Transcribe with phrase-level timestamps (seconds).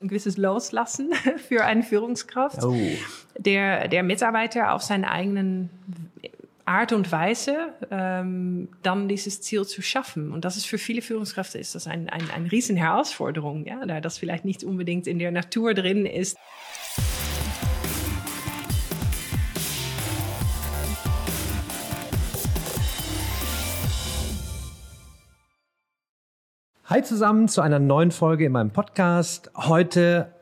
[0.00, 1.12] ein gewisses Loslassen
[1.48, 2.76] für eine Führungskraft, oh.
[3.36, 5.70] der, der Mitarbeiter auf seinen eigenen
[6.64, 10.32] Art und Weise ähm, dann dieses Ziel zu schaffen.
[10.32, 14.00] Und das ist für viele Führungskräfte ist das ein, ein, eine riesen Herausforderung, ja, da
[14.00, 16.36] das vielleicht nicht unbedingt in der Natur drin ist.
[26.90, 29.50] Hi zusammen zu einer neuen Folge in meinem Podcast.
[29.54, 30.32] Heute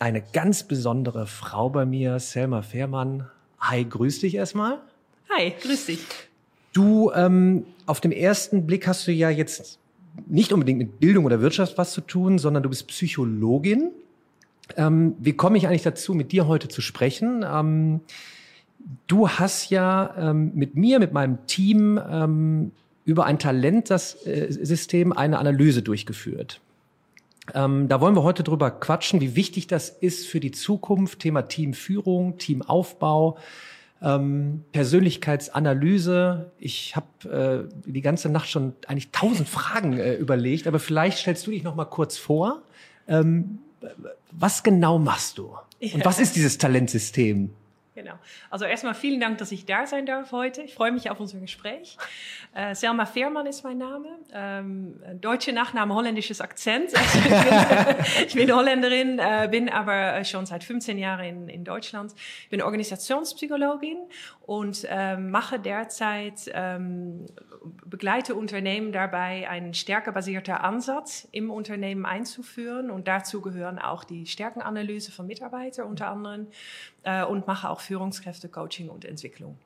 [0.00, 3.28] eine ganz besondere Frau bei mir, Selma Fehrmann.
[3.60, 4.80] Hi, grüß dich erstmal.
[5.30, 6.00] Hi, grüß dich.
[6.72, 9.78] Du, ähm, auf dem ersten Blick hast du ja jetzt
[10.26, 13.92] nicht unbedingt mit Bildung oder Wirtschaft was zu tun, sondern du bist Psychologin.
[14.76, 17.44] Ähm, wie komme ich eigentlich dazu, mit dir heute zu sprechen?
[17.48, 18.00] Ähm,
[19.06, 22.72] du hast ja ähm, mit mir, mit meinem Team ähm,
[23.08, 26.60] über ein Talentsystem eine Analyse durchgeführt.
[27.54, 31.20] Ähm, da wollen wir heute drüber quatschen, wie wichtig das ist für die Zukunft.
[31.20, 33.38] Thema Teamführung, Teamaufbau,
[34.02, 36.50] ähm, Persönlichkeitsanalyse.
[36.58, 41.46] Ich habe äh, die ganze Nacht schon eigentlich tausend Fragen äh, überlegt, aber vielleicht stellst
[41.46, 42.60] du dich noch mal kurz vor.
[43.08, 43.60] Ähm,
[44.32, 45.56] was genau machst du?
[45.80, 47.54] Und was ist dieses Talentsystem?
[47.98, 48.14] Genau.
[48.48, 50.62] Also erstmal vielen Dank, dass ich da sein darf heute.
[50.62, 51.96] Ich freue mich auf unser Gespräch.
[52.54, 54.06] Äh, Selma Fehrmann ist mein Name.
[54.32, 56.96] Ähm, deutsche Nachname, holländisches Akzent.
[56.96, 61.64] Also ich, bin, ich, bin, Holländerin, äh, bin aber schon seit 15 Jahren in, in
[61.64, 62.14] Deutschland.
[62.50, 63.98] Bin Organisationspsychologin
[64.46, 67.26] und ähm, mache derzeit, ähm,
[67.84, 72.92] begleite Unternehmen dabei, einen stärkebasierter Ansatz im Unternehmen einzuführen.
[72.92, 76.46] Und dazu gehören auch die Stärkenanalyse von Mitarbeitern unter anderem
[77.08, 79.56] äh, und mache auch Führungskräfte, Coaching und Entwicklung.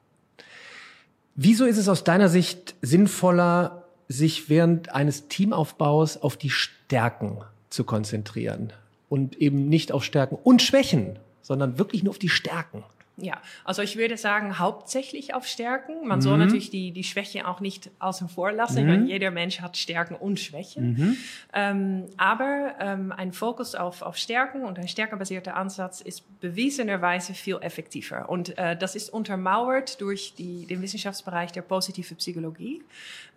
[1.34, 7.38] Wieso ist es aus deiner Sicht sinnvoller, sich während eines Teamaufbaus auf die Stärken
[7.70, 8.72] zu konzentrieren
[9.08, 12.84] und eben nicht auf Stärken und Schwächen, sondern wirklich nur auf die Stärken?
[13.18, 16.06] Ja, also ich würde sagen, hauptsächlich auf Stärken.
[16.06, 16.22] Man mhm.
[16.22, 18.88] soll natürlich die, die Schwäche auch nicht außen vor lassen, mhm.
[18.88, 20.92] weil jeder Mensch hat Stärken und Schwächen.
[20.92, 21.16] Mhm.
[21.52, 27.58] Ähm, aber ähm, ein Fokus auf, auf Stärken und ein stärkenbasierter Ansatz ist bewiesenerweise viel
[27.60, 28.30] effektiver.
[28.30, 32.82] Und äh, das ist untermauert durch die, den Wissenschaftsbereich der positive Psychologie.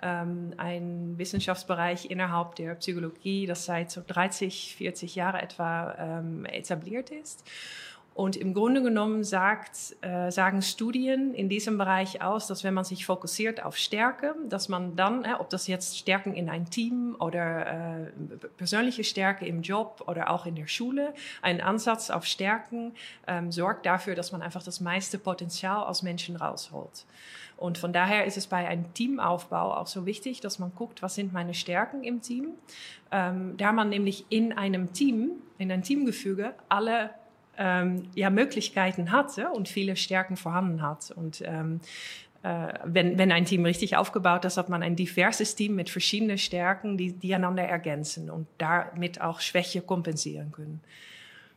[0.01, 7.09] Ähm, ein Wissenschaftsbereich innerhalb der Psychologie, das seit so 30, 40 Jahren etwa ähm, etabliert
[7.09, 7.43] ist.
[8.15, 12.85] Und im Grunde genommen sagt, äh, sagen Studien in diesem Bereich aus, dass wenn man
[12.85, 17.17] sich fokussiert auf Stärke, dass man dann, äh, ob das jetzt Stärken in ein Team
[17.19, 18.11] oder äh,
[18.55, 22.93] persönliche Stärke im Job oder auch in der Schule, ein Ansatz auf Stärken
[23.27, 27.05] ähm, sorgt dafür, dass man einfach das meiste Potenzial aus Menschen rausholt.
[27.57, 31.15] Und von daher ist es bei einem Teamaufbau auch so wichtig, dass man guckt, was
[31.15, 32.51] sind meine Stärken im Team.
[33.11, 37.09] Ähm, da man nämlich in einem Team, in einem Teamgefüge, alle
[37.57, 41.11] ähm, ja, Möglichkeiten hat und viele Stärken vorhanden hat.
[41.11, 41.79] Und ähm,
[42.43, 46.37] äh, wenn, wenn ein Team richtig aufgebaut ist, hat man ein diverses Team mit verschiedenen
[46.37, 50.81] Stärken, die, die einander ergänzen und damit auch Schwäche kompensieren können.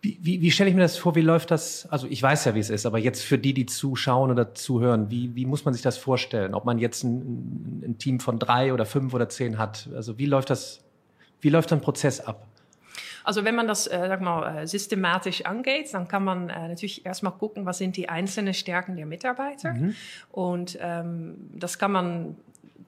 [0.01, 1.17] Wie, wie, wie stelle ich mir das vor?
[1.17, 1.87] Wie läuft das?
[1.91, 5.11] Also ich weiß ja, wie es ist, aber jetzt für die, die zuschauen oder zuhören,
[5.11, 6.55] wie, wie muss man sich das vorstellen?
[6.55, 9.89] Ob man jetzt ein, ein Team von drei oder fünf oder zehn hat?
[9.95, 10.85] Also wie läuft das?
[11.41, 12.47] Wie läuft ein Prozess ab?
[13.29, 17.05] Also wenn man das äh, sag mal, äh, systematisch angeht, dann kann man äh, natürlich
[17.05, 19.75] erstmal gucken, was sind die einzelnen Stärken der Mitarbeiter.
[19.75, 19.95] Mhm.
[20.31, 22.37] Und ähm, das kann man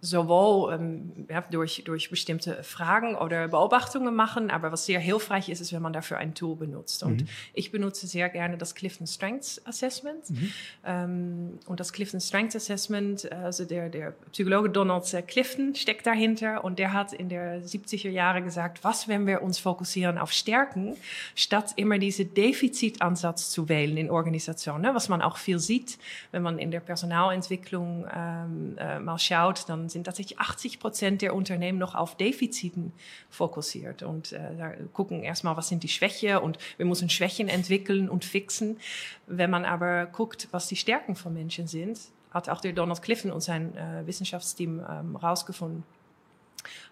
[0.01, 5.61] sowohl ähm, ja, durch, durch bestimmte Fragen oder Beobachtungen machen, aber was sehr hilfreich ist,
[5.61, 7.03] ist, wenn man dafür ein Tool benutzt.
[7.03, 7.29] Und mhm.
[7.53, 10.31] ich benutze sehr gerne das Clifton Strengths Assessment.
[10.31, 10.53] Mhm.
[10.85, 16.79] Ähm, und das Clifton Strengths Assessment, also der, der Psychologe Donald Clifton steckt dahinter und
[16.79, 20.97] der hat in der 70er Jahre gesagt, was, wenn wir uns fokussieren auf Stärken,
[21.35, 24.95] statt immer diese Defizitansatz zu wählen in Organisationen, ne?
[24.95, 25.99] was man auch viel sieht,
[26.33, 31.35] wenn man in der Personalentwicklung ähm, äh, mal schaut, dann sind tatsächlich 80 Prozent der
[31.35, 32.93] Unternehmen noch auf Defiziten
[33.29, 38.09] fokussiert und äh, da gucken erstmal, was sind die Schwächen und wir müssen Schwächen entwickeln
[38.09, 38.79] und fixen.
[39.27, 41.99] Wenn man aber guckt, was die Stärken von Menschen sind,
[42.31, 45.17] hat auch der Donald Clifton und sein äh, Wissenschaftsteam ähm,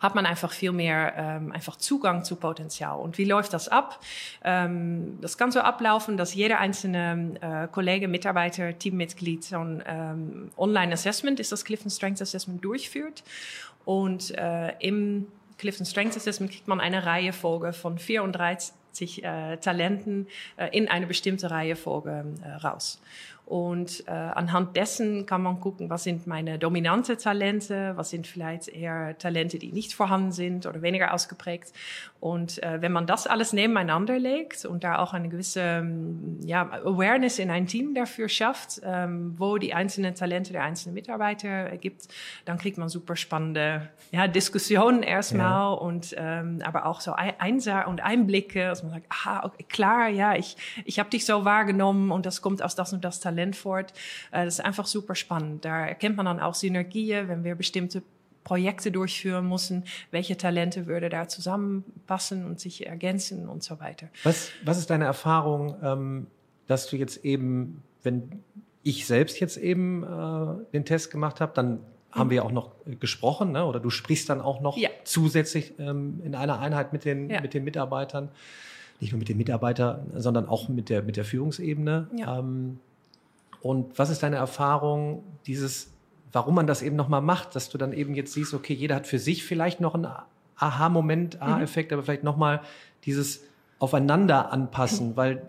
[0.00, 2.98] hat man einfach viel mehr ähm, einfach Zugang zu Potenzial.
[2.98, 4.00] Und wie läuft das ab?
[4.44, 10.50] Ähm, das kann so ablaufen, dass jeder einzelne äh, Kollege, Mitarbeiter, Teammitglied so ein ähm,
[10.56, 13.22] Online-Assessment, ist das Clifton Strengths Assessment, durchführt.
[13.84, 15.26] Und äh, im
[15.58, 20.26] Clifton Strengths Assessment kriegt man eine Reihe Folge von 34, 80 äh, Talenten
[20.56, 23.00] äh, in eine bestimmte Reihenfolge äh, raus.
[23.48, 28.68] Und äh, anhand dessen kann man gucken, was sind meine dominante Talente, was sind vielleicht
[28.68, 31.72] eher Talente, die nicht vorhanden sind oder weniger ausgeprägt.
[32.20, 36.68] Und äh, wenn man das alles nebeneinander legt und da auch eine gewisse ähm, ja,
[36.84, 42.08] Awareness in ein Team dafür schafft, ähm, wo die einzelnen Talente der einzelnen Mitarbeiter gibt,
[42.44, 45.68] dann kriegt man super spannende ja, Diskussionen erstmal ja.
[45.70, 50.34] und ähm, aber auch so Einsa und Einblicke, dass man sagt, aha, okay, klar, ja,
[50.34, 53.37] ich, ich habe dich so wahrgenommen und das kommt aus das und das Talent.
[53.38, 53.92] Talent fort.
[54.32, 55.64] Äh, das ist einfach super spannend.
[55.64, 58.02] Da erkennt man dann auch Synergien, wenn wir bestimmte
[58.44, 64.08] Projekte durchführen müssen, welche Talente würde da zusammenpassen und sich ergänzen und so weiter.
[64.24, 66.26] Was, was ist deine Erfahrung, ähm,
[66.66, 68.42] dass du jetzt eben, wenn
[68.82, 71.80] ich selbst jetzt eben äh, den Test gemacht habe, dann
[72.10, 72.70] haben wir auch noch
[73.00, 73.66] gesprochen, ne?
[73.66, 74.88] oder du sprichst dann auch noch ja.
[75.04, 77.42] zusätzlich ähm, in einer Einheit mit den, ja.
[77.42, 78.30] mit den Mitarbeitern,
[78.98, 82.08] nicht nur mit den Mitarbeitern, sondern auch mit der, mit der Führungsebene.
[82.16, 82.38] Ja.
[82.38, 82.80] Ähm,
[83.60, 85.92] und was ist deine Erfahrung, dieses,
[86.32, 89.06] warum man das eben nochmal macht, dass du dann eben jetzt siehst, okay, jeder hat
[89.06, 90.08] für sich vielleicht noch einen
[90.56, 91.42] Aha-Moment, mhm.
[91.42, 91.94] Aha-Effekt, mhm.
[91.94, 92.60] aber vielleicht nochmal
[93.04, 93.44] dieses
[93.78, 95.46] Aufeinander anpassen, weil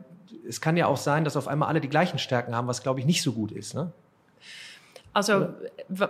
[0.48, 3.00] es kann ja auch sein, dass auf einmal alle die gleichen Stärken haben, was glaube
[3.00, 3.74] ich nicht so gut ist.
[3.74, 3.92] Ne?
[5.12, 5.50] Also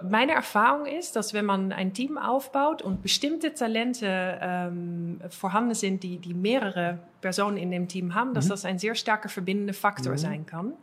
[0.10, 6.04] meine Erfahrung ist, dass wenn man ein Team aufbaut und bestimmte Talente ähm, vorhanden sind,
[6.04, 8.50] die, die mehrere Personen in dem Team haben, dass mhm.
[8.50, 10.18] das ein sehr starker verbindender Faktor mhm.
[10.18, 10.74] sein kann.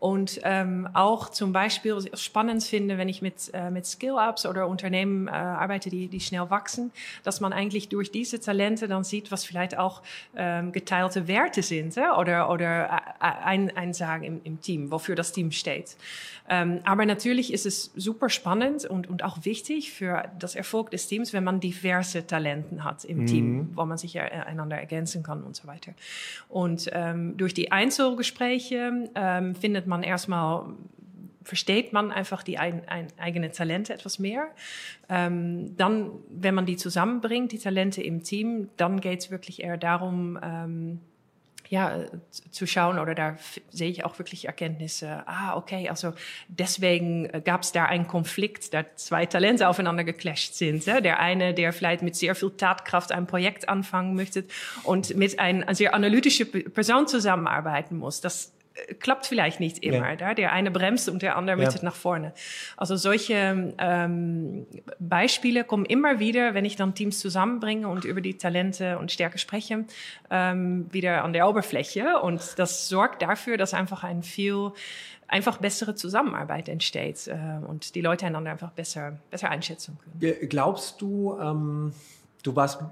[0.00, 5.28] Und ähm, auch zum Beispiel spannend finde, wenn ich mit, äh, mit Skill-Ups oder Unternehmen
[5.28, 6.92] äh, arbeite, die, die schnell wachsen,
[7.24, 10.02] dass man eigentlich durch diese Talente dann sieht, was vielleicht auch
[10.36, 15.32] ähm, geteilte Werte sind äh, oder, oder äh, ein, Einsagen im, im Team, wofür das
[15.32, 15.96] Team steht.
[16.48, 21.08] Ähm, aber natürlich ist es super spannend und, und auch wichtig für das Erfolg des
[21.08, 23.26] Teams, wenn man diverse Talenten hat im mhm.
[23.26, 25.92] Team, wo man sich ja einander ergänzen kann und so weiter weiter.
[26.48, 30.66] Und ähm, durch die Einzelgespräche ähm, findet man erstmal
[31.44, 34.46] versteht man einfach die ein, ein, eigenen Talente etwas mehr.
[35.08, 39.76] Ähm, dann, wenn man die zusammenbringt, die Talente im Team, dann geht es wirklich eher
[39.76, 41.00] darum, ähm,
[41.72, 42.04] ja,
[42.50, 43.38] zu schauen oder da
[43.70, 45.22] sehe ich auch wirklich Erkenntnisse.
[45.24, 46.12] Ah, okay, also
[46.48, 50.84] deswegen äh, gab es da einen Konflikt, da zwei Talente aufeinander geclasht sind.
[50.84, 51.00] Ja?
[51.00, 54.44] Der eine, der vielleicht mit sehr viel Tatkraft ein Projekt anfangen möchte
[54.82, 58.20] und mit einer sehr analytische Person zusammenarbeiten muss.
[58.20, 58.52] Das
[59.00, 60.18] klappt vielleicht nicht immer.
[60.18, 60.34] Ja.
[60.34, 61.84] Der eine bremst und der andere möchte ja.
[61.84, 62.32] nach vorne.
[62.76, 64.66] Also solche ähm,
[64.98, 69.38] Beispiele kommen immer wieder, wenn ich dann Teams zusammenbringe und über die Talente und Stärke
[69.38, 69.84] spreche,
[70.30, 72.20] ähm, wieder an der Oberfläche.
[72.20, 74.72] Und das sorgt dafür, dass einfach ein viel
[75.28, 80.48] einfach bessere Zusammenarbeit entsteht äh, und die Leute einander einfach besser, besser einschätzen können.
[80.48, 81.92] Glaubst du, ähm,
[82.42, 82.82] du warst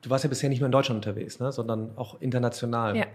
[0.00, 2.96] du warst ja bisher nicht nur in Deutschland unterwegs, ne, sondern auch international.
[2.96, 3.06] Ja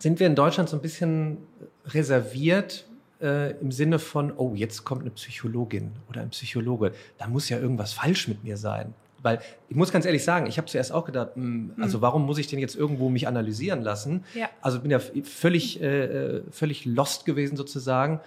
[0.00, 1.38] sind wir in Deutschland so ein bisschen
[1.86, 2.86] reserviert
[3.20, 7.58] äh, im Sinne von, oh, jetzt kommt eine Psychologin oder ein Psychologe, da muss ja
[7.58, 8.94] irgendwas falsch mit mir sein.
[9.22, 12.02] Weil ich muss ganz ehrlich sagen, ich habe zuerst auch gedacht, mh, hm, also hm.
[12.02, 14.24] warum muss ich denn jetzt irgendwo mich analysieren lassen?
[14.34, 14.48] Ja.
[14.62, 18.20] Also bin ja völlig, äh, äh, völlig lost gewesen sozusagen.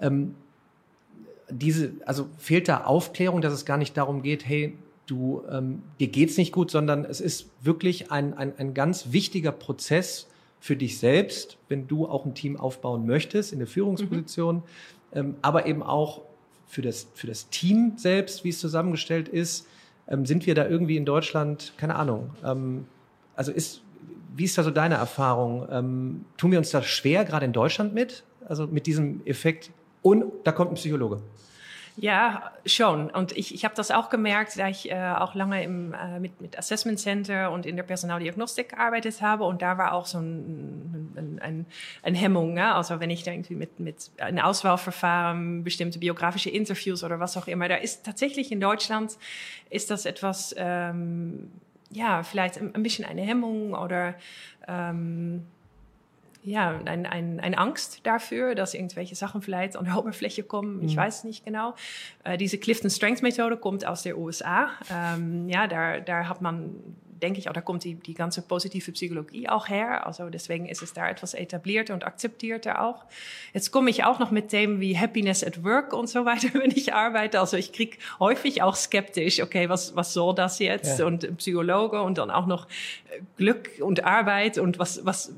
[0.00, 0.34] Ähm,
[1.50, 4.76] diese, also fehlt da Aufklärung, dass es gar nicht darum geht, hey,
[5.06, 9.52] du, ähm, dir geht's nicht gut, sondern es ist wirklich ein, ein, ein ganz wichtiger
[9.52, 10.28] Prozess,
[10.60, 14.62] für dich selbst, wenn du auch ein Team aufbauen möchtest in der Führungsposition, mhm.
[15.12, 16.22] ähm, aber eben auch
[16.66, 19.66] für das, für das Team selbst, wie es zusammengestellt ist.
[20.08, 22.86] Ähm, sind wir da irgendwie in Deutschland, keine Ahnung, ähm,
[23.36, 23.82] also ist,
[24.34, 25.66] wie ist da so deine Erfahrung?
[25.70, 28.24] Ähm, tun wir uns da schwer, gerade in Deutschland mit?
[28.46, 29.70] Also mit diesem Effekt,
[30.02, 31.20] und da kommt ein Psychologe.
[32.00, 33.10] Ja, schon.
[33.10, 36.40] Und ich, ich habe das auch gemerkt, da ich äh, auch lange im, äh, mit,
[36.40, 39.42] mit Assessment Center und in der Personaldiagnostik gearbeitet habe.
[39.42, 41.66] Und da war auch so ein, ein, ein,
[42.04, 42.54] ein Hemmung.
[42.54, 42.72] Ne?
[42.72, 47.48] Also wenn ich da irgendwie mit, mit ein Auswahlverfahren, bestimmte biografische Interviews oder was auch
[47.48, 49.18] immer, da ist tatsächlich in Deutschland,
[49.68, 51.50] ist das etwas, ähm,
[51.90, 54.14] ja, vielleicht ein, ein bisschen eine Hemmung oder...
[54.68, 55.46] Ähm,
[56.42, 60.82] ja, ein, ein, ein Angst dafür, dass irgendwelche Sachen vielleicht an der Oberfläche kommen.
[60.82, 61.00] Ich mhm.
[61.00, 61.74] weiß nicht genau.
[62.24, 64.70] Äh, diese Clifton Strength Methode kommt aus der USA.
[64.92, 66.74] Ähm, ja, da, da hat man
[67.20, 70.06] denke ich, auch da kommt die, die ganze positive Psychologie auch her.
[70.06, 73.04] Also deswegen ist es da etwas etablierter und akzeptierter auch.
[73.52, 76.70] Jetzt komme ich auch noch mit Themen wie Happiness at Work und so weiter, wenn
[76.70, 77.40] ich arbeite.
[77.40, 80.98] Also ich krieg häufig auch skeptisch, okay, was, was soll das jetzt?
[80.98, 81.06] Ja.
[81.06, 82.66] Und Psychologe und dann auch noch
[83.10, 85.32] äh, Glück und Arbeit und was, was,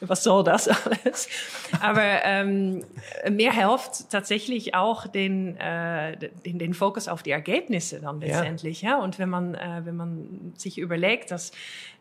[0.00, 1.28] was soll das alles?
[1.80, 2.84] Aber ähm,
[3.30, 8.82] mir hilft tatsächlich auch den, äh, den, den Fokus auf die Ergebnisse dann letztendlich.
[8.82, 8.90] Ja.
[8.90, 8.98] ja?
[8.98, 11.52] Und wenn man, äh, wenn man sich überlegt, überlegt, dass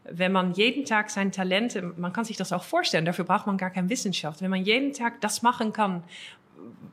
[0.04, 3.58] wenn man jeden Tag sein Talente, man kann sich das auch vorstellen, dafür braucht man
[3.58, 6.04] gar keine Wissenschaft, wenn man jeden Tag das machen kann,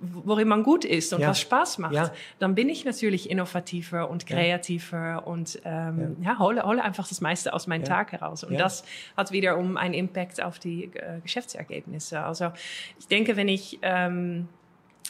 [0.01, 1.29] worin man gut ist und ja.
[1.29, 2.13] was Spaß macht, ja.
[2.39, 5.19] dann bin ich natürlich innovativer und kreativer ja.
[5.19, 6.39] und ähm, ja.
[6.39, 8.45] hole, hole einfach das meiste aus meinem Tag heraus.
[8.45, 8.85] Und das
[9.17, 12.23] hat wiederum einen Impact auf die äh, Geschäftsergebnisse.
[12.23, 12.53] Also
[12.99, 14.49] ich denke, wenn ich ähm,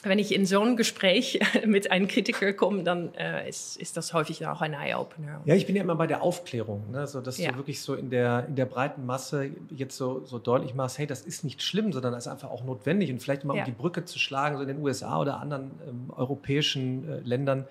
[0.03, 4.13] wenn ich in so ein Gespräch mit einem Kritiker komme, dann äh, ist, ist das
[4.13, 5.41] häufig auch ein Eye-Opener.
[5.45, 7.05] Ja, ich bin ja immer bei der Aufklärung, ne?
[7.07, 7.51] so, dass ja.
[7.51, 11.07] du wirklich so in der, in der breiten Masse jetzt so, so deutlich machst, hey,
[11.07, 13.63] das ist nicht schlimm, sondern das ist einfach auch notwendig und vielleicht mal ja.
[13.63, 17.65] um die Brücke zu schlagen, so in den USA oder anderen ähm, europäischen äh, Ländern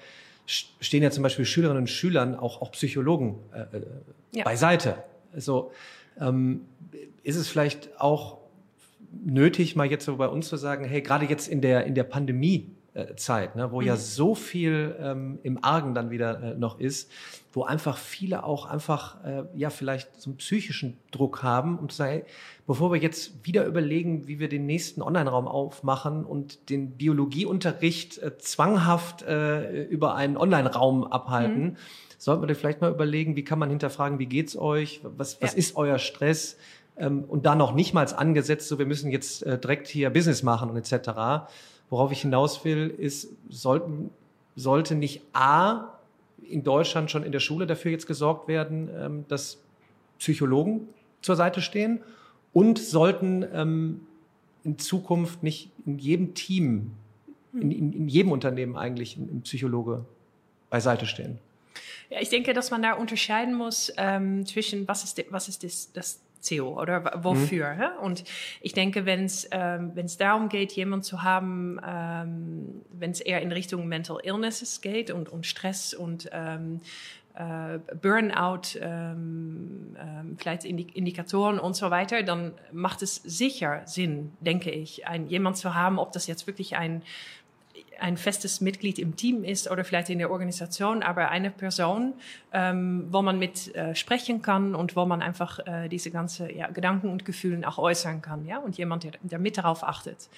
[0.47, 3.83] stehen ja zum Beispiel Schülerinnen und Schülern auch, auch Psychologen äh, äh
[4.33, 4.45] ja.
[4.45, 5.03] beiseite.
[5.35, 5.73] Also
[6.21, 6.63] ähm,
[7.23, 8.38] ist es vielleicht auch
[9.13, 12.05] nötig, mal jetzt so bei uns zu sagen, hey, gerade jetzt in der, in der
[12.05, 13.87] Pandemie-Zeit, ne, wo mhm.
[13.87, 17.11] ja so viel ähm, im Argen dann wieder äh, noch ist,
[17.53, 21.99] wo einfach viele auch einfach äh, ja vielleicht so einen psychischen Druck haben und zu
[21.99, 22.25] sagen, hey,
[22.67, 28.37] bevor wir jetzt wieder überlegen, wie wir den nächsten Online-Raum aufmachen und den Biologieunterricht äh,
[28.39, 31.77] zwanghaft äh, über einen Online-Raum abhalten, mhm.
[32.19, 35.59] sollten wir vielleicht mal überlegen, wie kann man hinterfragen, wie geht's euch, was, was ja.
[35.59, 36.59] ist euer Stress?
[36.99, 40.43] Ähm, und da noch nicht mal angesetzt, so wir müssen jetzt äh, direkt hier Business
[40.43, 41.49] machen und etc.
[41.91, 44.11] Worauf ich hinaus will, ist, sollten,
[44.57, 45.99] sollte nicht A
[46.43, 49.59] in Deutschland schon in der Schule dafür jetzt gesorgt werden, ähm, dass
[50.19, 50.89] Psychologen
[51.23, 52.01] zur Seite stehen
[52.53, 54.01] und sollten ähm,
[54.65, 56.93] in Zukunft nicht in jedem Team,
[57.53, 60.05] in, in, in jedem Unternehmen eigentlich ein, Psychologe
[60.71, 61.39] beiseite stehen.
[62.11, 65.93] Ja, ich denke, dass man da unterscheiden muss ähm, zwischen was ist, was ist das,
[65.93, 67.75] das CO oder wofür.
[67.75, 68.05] Mhm.
[68.05, 68.25] Und
[68.61, 73.21] ich denke, wenn es ähm, wenn es darum geht, jemanden zu haben, ähm, wenn es
[73.21, 76.81] eher in Richtung Mental Illnesses geht und, und Stress und ähm,
[77.39, 84.73] äh, Burnout, ähm, ähm, vielleicht Indikatoren und so weiter, dann macht es sicher Sinn, denke
[84.73, 87.03] ich, ein, jemand zu haben, ob das jetzt wirklich ein
[88.01, 92.15] ein festes Mitglied im Team ist oder vielleicht in der Organisation, aber eine Person,
[92.53, 96.69] ähm, wo man mit äh, sprechen kann und wo man einfach äh, diese ganze ja,
[96.69, 100.29] Gedanken und Gefühle auch äußern kann, ja, und jemand, der, der mit darauf achtet.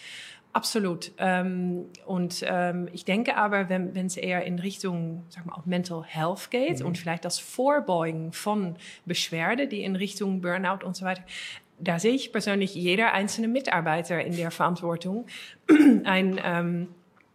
[0.53, 1.13] Absolut.
[1.19, 6.03] Ähm, und ähm, ich denke aber, wenn es eher in Richtung, sag mal, auch Mental
[6.05, 6.87] Health geht mhm.
[6.87, 8.75] und vielleicht das Vorbeugen von
[9.05, 11.23] Beschwerde, die in Richtung Burnout und so weiter,
[11.79, 15.27] da sehe ich persönlich jeder einzelne Mitarbeiter in der Verantwortung,
[16.05, 16.89] ein ähm,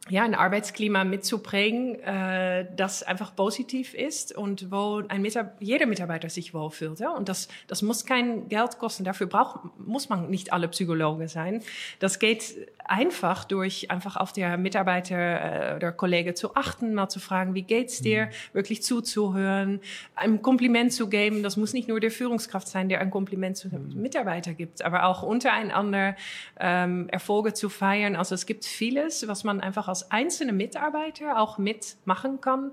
[0.08, 6.30] ja, ein Arbeitsklima mitzuprägen, äh, das einfach positiv ist und wo ein Mitar jeder Mitarbeiter
[6.30, 7.00] sich wohlfühlt.
[7.00, 7.10] Ja?
[7.10, 9.04] Und das, das muss kein Geld kosten.
[9.04, 11.64] Dafür braucht, muss man nicht alle Psychologe sein.
[12.00, 12.56] Das geht
[12.88, 17.64] einfach durch einfach auf der Mitarbeiter äh, oder Kollege zu achten, mal zu fragen, wie
[17.64, 18.30] geht's dir, mhm.
[18.54, 19.80] wirklich zuzuhören,
[20.16, 21.42] ein Kompliment zu geben.
[21.42, 24.00] Das muss nicht nur der Führungskraft sein, der ein Kompliment zu mhm.
[24.00, 26.16] Mitarbeiter gibt, aber auch untereinander
[26.60, 28.16] ähm, Erfolge zu feiern.
[28.16, 32.72] Also es gibt vieles, was man einfach als einzelne Mitarbeiter auch mitmachen kann,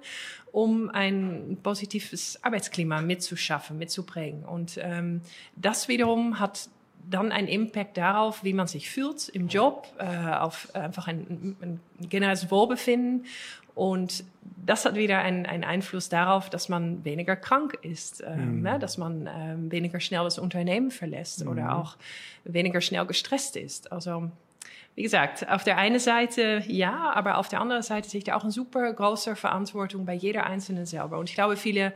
[0.50, 4.44] um ein positives Arbeitsklima mitzuschaffen, mitzuprägen.
[4.44, 5.20] Und ähm,
[5.56, 6.68] das wiederum hat
[7.08, 11.80] dann einen Impact darauf, wie man sich fühlt im Job, äh, auf einfach ein, ein
[12.08, 13.26] generelles Wohlbefinden.
[13.74, 14.24] Und
[14.64, 18.66] das hat wieder einen, einen Einfluss darauf, dass man weniger krank ist, ähm, mhm.
[18.66, 21.50] ja, dass man ähm, weniger schnell das Unternehmen verlässt mhm.
[21.50, 21.96] oder auch
[22.44, 23.90] weniger schnell gestresst ist.
[23.90, 24.30] Also
[24.94, 28.36] wie gesagt, auf der einen Seite ja, aber auf der anderen Seite sehe ich da
[28.36, 31.18] auch eine super große Verantwortung bei jeder Einzelnen selber.
[31.18, 31.94] Und ich glaube, viele,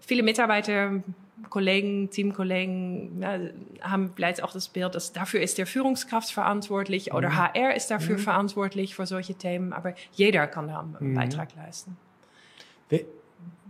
[0.00, 1.02] viele Mitarbeiter,
[1.48, 3.38] Kollegen, Teamkollegen ja,
[3.82, 7.76] haben vielleicht auch das Bild, dass dafür ist der Führungskraft verantwortlich oder HR mhm.
[7.76, 8.22] ist dafür mhm.
[8.22, 11.14] verantwortlich für solche Themen, aber jeder kann da einen mhm.
[11.14, 11.96] Beitrag leisten.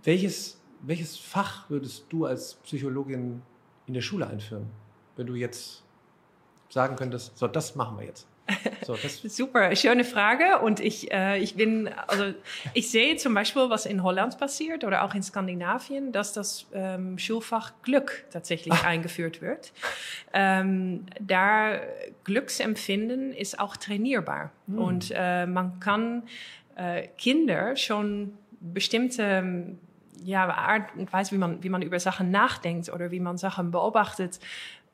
[0.05, 3.43] Welches, welches Fach würdest du als Psychologin
[3.87, 4.71] in der Schule einführen,
[5.17, 5.83] wenn du jetzt
[6.71, 8.26] sagen könntest, so das machen wir jetzt?
[8.85, 8.97] So,
[9.28, 10.61] Super, schöne Frage.
[10.61, 12.33] Und ich, äh, ich bin, also
[12.75, 17.19] ich sehe zum Beispiel, was in Holland passiert oder auch in Skandinavien, dass das ähm,
[17.19, 18.85] Schulfach Glück tatsächlich Ach.
[18.85, 19.73] eingeführt wird.
[20.33, 21.81] Ähm, da
[22.25, 24.52] Glücksempfinden ist auch trainierbar.
[24.67, 24.78] Hm.
[24.78, 26.23] Und äh, man kann
[26.76, 29.76] äh, Kinder schon bestimmte
[30.25, 33.71] ja, Art und Weise, wie man, wie man über Sachen nachdenkt oder wie man Sachen
[33.71, 34.40] beobachtet,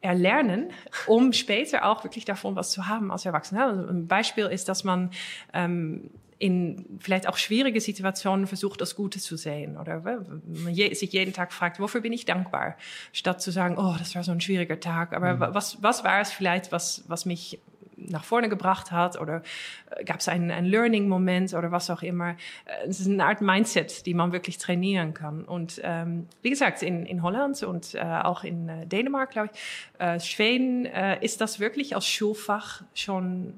[0.05, 0.71] erlernen,
[1.07, 3.67] um später auch wirklich davon was zu haben als Erwachsener.
[3.67, 5.11] Also ein Beispiel ist, dass man
[5.53, 11.13] ähm, in vielleicht auch schwierige Situationen versucht, das Gute zu sehen oder man je, sich
[11.13, 12.77] jeden Tag fragt, wofür bin ich dankbar,
[13.13, 15.15] statt zu sagen, oh, das war so ein schwieriger Tag.
[15.15, 15.55] Aber mhm.
[15.55, 17.61] was, was war es vielleicht, was, was mich
[17.97, 19.43] nach vorne gebracht hat oder
[19.91, 22.31] äh, gab es einen, einen Learning-Moment oder was auch immer.
[22.31, 25.45] Äh, es ist eine Art Mindset, die man wirklich trainieren kann.
[25.45, 30.01] Und ähm, wie gesagt, in, in Holland und äh, auch in äh, Dänemark, glaube ich,
[30.01, 33.55] äh, Schweden äh, ist das wirklich als Schulfach schon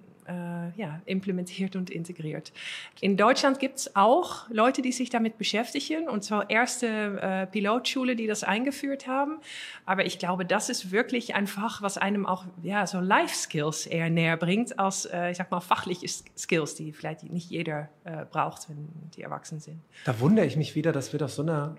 [0.77, 2.53] ja, implementiert und integriert.
[3.01, 6.87] In Deutschland gibt es auch Leute, die sich damit beschäftigen und zwar erste
[7.21, 9.39] äh, Pilotschule, die das eingeführt haben.
[9.85, 13.87] Aber ich glaube, das ist wirklich ein Fach, was einem auch ja, so Life Skills
[13.87, 18.25] eher näher bringt als, äh, ich sag mal, fachliche Skills, die vielleicht nicht jeder äh,
[18.25, 19.81] braucht, wenn die erwachsen sind.
[20.05, 21.77] Da wundere ich mich wieder, das wird doch so eine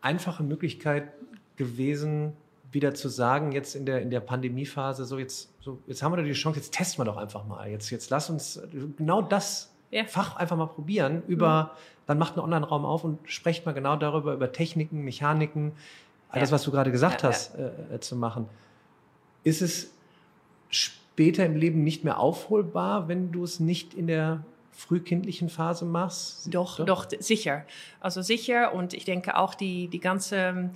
[0.00, 1.12] einfache Möglichkeit
[1.56, 2.32] gewesen,
[2.70, 6.16] wieder zu sagen, jetzt in der, in der Pandemiephase, so jetzt, so jetzt haben wir
[6.18, 7.68] doch die Chance, jetzt testen wir doch einfach mal.
[7.68, 8.60] Jetzt, jetzt lass uns
[8.96, 10.04] genau das ja.
[10.04, 11.22] Fach einfach mal probieren.
[11.26, 11.78] Über, mhm.
[12.06, 15.72] dann macht einen Online-Raum auf und sprecht mal genau darüber, über Techniken, Mechaniken,
[16.28, 16.54] alles, ja.
[16.54, 18.48] was du gerade gesagt ja, hast, äh, äh, zu machen.
[19.44, 19.94] Ist es
[20.68, 26.52] später im Leben nicht mehr aufholbar, wenn du es nicht in der frühkindlichen Phase machst?
[26.52, 27.64] Doch, doch, doch, sicher.
[28.00, 28.74] Also sicher.
[28.74, 30.70] Und ich denke auch die, die ganze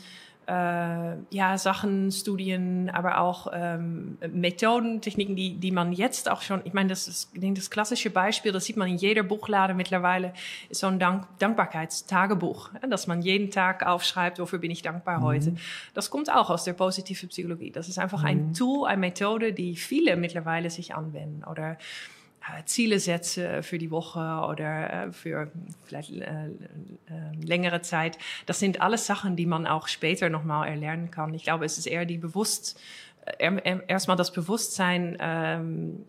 [0.47, 6.61] äh, ja, Sachen, Studien, aber auch ähm, Methoden, Techniken, die, die man jetzt auch schon,
[6.65, 9.75] ich meine, das ist ich denke, das klassische Beispiel, das sieht man in jeder Buchlade
[9.75, 10.33] mittlerweile,
[10.69, 15.21] ist so ein Dank Dankbarkeitstagebuch, ja, dass man jeden Tag aufschreibt, wofür bin ich dankbar
[15.21, 15.25] mhm.
[15.25, 15.55] heute.
[15.95, 17.71] Das kommt auch aus der positiven Psychologie.
[17.71, 18.29] Das ist einfach mhm.
[18.29, 21.79] ein Tool, eine Methode, die viele mittlerweile sich anwenden oder
[22.67, 25.51] Ziele setze für die Woche oder äh, für
[25.85, 26.51] vielleicht äh,
[27.41, 28.19] längere Zeit.
[28.47, 31.35] Das sind alles Sachen, die man auch später nochmal erlernen kann.
[31.35, 32.81] Ich glaube, es ist eher die bewusst,
[33.39, 36.05] erstmal das Bewusstsein, ähm,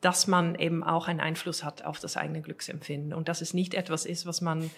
[0.00, 3.74] dass man eben auch einen Einfluss hat auf das eigene Glücksempfinden und dass es nicht
[3.74, 4.70] etwas ist, was man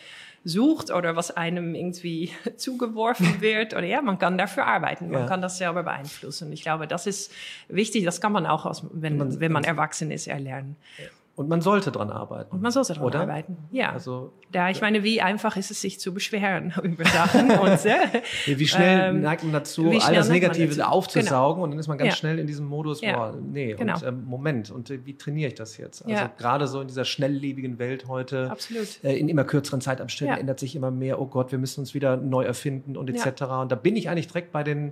[0.44, 5.26] sucht oder was einem irgendwie zugeworfen wird oder ja, man kann dafür arbeiten, man ja.
[5.26, 6.52] kann das selber beeinflussen.
[6.52, 7.32] Ich glaube, das ist
[7.68, 10.76] wichtig, das kann man auch, aus, wenn, man, wenn man erwachsen ist, erlernen.
[10.98, 11.04] Ja.
[11.38, 12.50] Und man sollte dran arbeiten.
[12.50, 13.20] Und man sollte dran oder?
[13.20, 13.58] arbeiten.
[13.70, 13.92] Ja.
[13.92, 17.52] Also, da, ich meine, wie einfach ist es, sich zu beschweren über Sachen?
[17.52, 21.62] und, äh, wie schnell ähm, neigt man dazu, all das Negative aufzusaugen genau.
[21.62, 22.16] und dann ist man ganz ja.
[22.16, 23.16] schnell in diesem Modus, ja.
[23.16, 23.94] boah, nee, genau.
[23.94, 26.02] und ähm, Moment, und äh, wie trainiere ich das jetzt?
[26.02, 26.28] Also ja.
[26.36, 28.88] gerade so in dieser schnelllebigen Welt heute, Absolut.
[29.04, 32.16] Äh, in immer kürzeren Zeitabständen ändert sich immer mehr, oh Gott, wir müssen uns wieder
[32.16, 33.42] neu erfinden und etc.
[33.42, 34.90] Und da bin ich eigentlich direkt bei den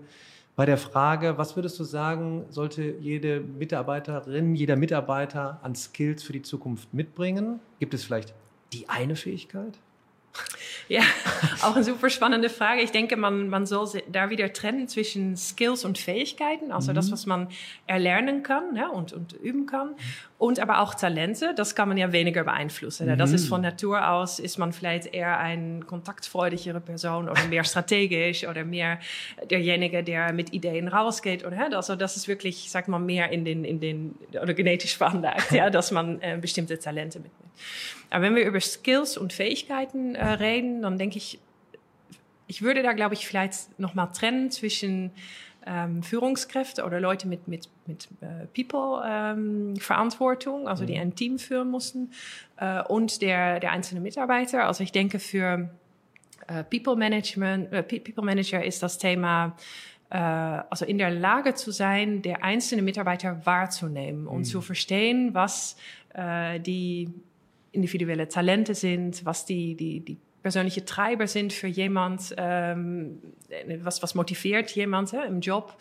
[0.57, 6.33] bei der Frage, was würdest du sagen, sollte jede Mitarbeiterin, jeder Mitarbeiter an Skills für
[6.33, 7.61] die Zukunft mitbringen?
[7.79, 8.35] Gibt es vielleicht
[8.73, 9.79] die eine Fähigkeit?
[10.89, 11.03] Ja,
[11.63, 12.81] auch eine super spannende Frage.
[12.83, 16.97] Ich denke, man, man soll da wieder trennen zwischen Skills und Fähigkeiten, also mhm.
[16.97, 17.49] das, was man
[17.87, 19.97] erlernen kann ja, und, und üben kann,
[20.39, 21.55] und aber auch Talente.
[21.57, 23.09] Das kann man ja weniger beeinflussen.
[23.09, 23.19] Mhm.
[23.19, 28.47] Das ist von Natur aus, ist man vielleicht eher ein kontaktfreudigere Person oder mehr strategisch
[28.47, 29.01] oder mehr
[29.51, 31.45] derjenige, der mit Ideen rausgeht.
[31.45, 35.51] Oder, also das ist wirklich, sag mal, mehr in den, in den oder genetisch veranlagt,
[35.51, 37.46] ja, dass man äh, bestimmte Talente mitnimmt.
[38.11, 41.39] Aber wenn wir über Skills und Fähigkeiten äh, reden, dann denke ich,
[42.47, 45.11] ich würde da, glaube ich, vielleicht nochmal trennen zwischen
[45.67, 51.01] ähm, Führungskräfte oder Leute mit, mit, mit äh, People-Verantwortung, ähm, also die mhm.
[51.01, 52.13] ein Team führen mussten,
[52.57, 54.67] äh, und der, der einzelne Mitarbeiter.
[54.67, 55.69] Also ich denke, für
[56.47, 59.57] äh, People Management, äh, People Manager ist das Thema,
[60.11, 64.45] äh, also in der Lage zu sein, der einzelne Mitarbeiter wahrzunehmen und mhm.
[64.45, 65.77] zu verstehen, was
[66.15, 67.11] äh, die
[67.77, 73.21] individuelle Talente sind, was die, die, die persönliche Treiber sind für jemand, ähm,
[73.81, 75.77] was, was motiviert jemand ja, im Job,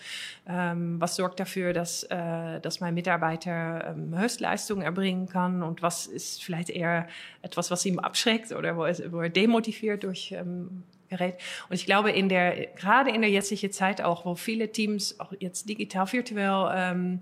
[0.47, 6.08] ähm, was sorgt dafür, dass, äh, dass mein Mitarbeiter ähm, Höchstleistungen erbringen kann und was
[6.08, 7.08] ist vielleicht eher
[7.43, 11.36] etwas, was ihm abschreckt oder wo, es, wo er demotiviert durch ähm, gerät.
[11.69, 15.31] Und ich glaube, in der, gerade in der jetzigen Zeit auch, wo viele Teams auch
[15.39, 17.19] jetzt digital, virtuell ähm,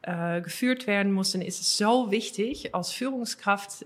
[0.00, 3.84] äh, geführt werden mussten, ist es so wichtig, als Führungskraft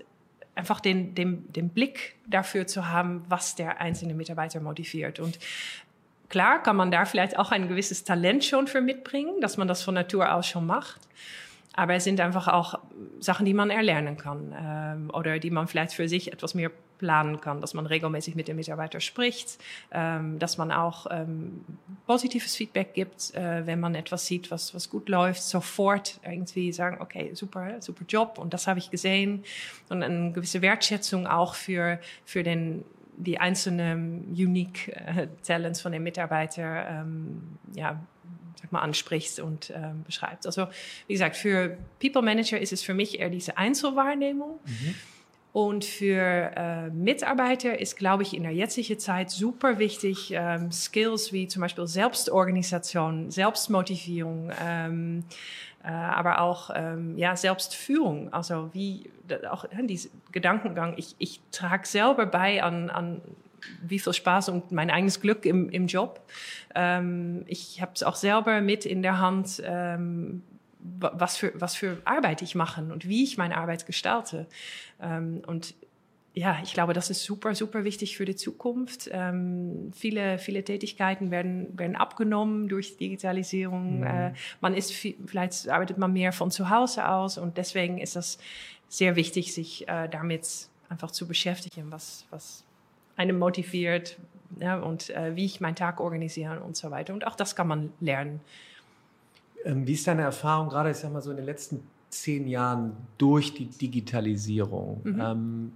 [0.55, 5.19] einfach den, den, den Blick dafür zu haben, was der einzelne Mitarbeiter motiviert.
[5.19, 5.39] Und
[6.29, 9.81] klar kann man da vielleicht auch ein gewisses Talent schon für mitbringen, dass man das
[9.83, 11.01] von Natur aus schon macht.
[11.73, 12.79] Aber es sind einfach auch
[13.19, 17.41] Sachen, die man erlernen kann ähm, oder die man vielleicht für sich etwas mehr planen
[17.41, 19.57] kann, dass man regelmäßig mit dem Mitarbeiter spricht,
[19.91, 21.65] ähm, dass man auch ähm,
[22.05, 27.01] positives Feedback gibt, äh, wenn man etwas sieht, was, was gut läuft, sofort irgendwie sagen,
[27.01, 29.43] okay, super, super Job und das habe ich gesehen.
[29.89, 32.83] Und eine gewisse Wertschätzung auch für, für den
[33.17, 37.99] die einzelnen unique äh, Talents von dem Mitarbeiter ähm, ja,
[38.61, 40.45] sag mal, ansprichst und ähm, beschreibst.
[40.45, 40.67] Also
[41.07, 44.59] wie gesagt, für People Manager ist es für mich eher diese Einzelwahrnehmung.
[44.65, 44.95] Mhm.
[45.53, 51.33] Und für äh, Mitarbeiter ist, glaube ich, in der jetzigen Zeit super wichtig, ähm, Skills
[51.33, 55.25] wie zum Beispiel Selbstorganisation, Selbstmotivierung, ähm,
[55.83, 58.31] äh, aber auch ähm, ja, Selbstführung.
[58.31, 59.09] Also wie
[59.49, 63.21] auch äh, dieser Gedankengang, ich, ich trage selber bei an, an
[63.81, 66.21] wie viel Spaß und mein eigenes Glück im, im Job.
[66.75, 70.43] Ähm, ich habe es auch selber mit in der Hand, ähm,
[70.79, 74.47] was für, was für Arbeit ich mache und wie ich meine Arbeit gestalte.
[74.99, 75.75] Ähm, und
[76.33, 79.09] ja, ich glaube, das ist super, super wichtig für die Zukunft.
[79.11, 83.99] Ähm, viele, viele Tätigkeiten werden, werden abgenommen durch Digitalisierung.
[83.99, 84.03] Mhm.
[84.03, 88.15] Äh, man ist, viel, vielleicht arbeitet man mehr von zu Hause aus und deswegen ist
[88.15, 88.37] das
[88.87, 92.63] sehr wichtig, sich äh, damit einfach zu beschäftigen, was, was
[93.21, 94.17] einem motiviert
[94.59, 97.13] ja, und äh, wie ich meinen Tag organisiere und so weiter.
[97.13, 98.41] Und auch das kann man lernen.
[99.63, 102.97] Ähm, wie ist deine Erfahrung gerade, ich sag mal so in den letzten zehn Jahren
[103.17, 105.01] durch die Digitalisierung?
[105.03, 105.21] Mhm.
[105.21, 105.71] Ähm,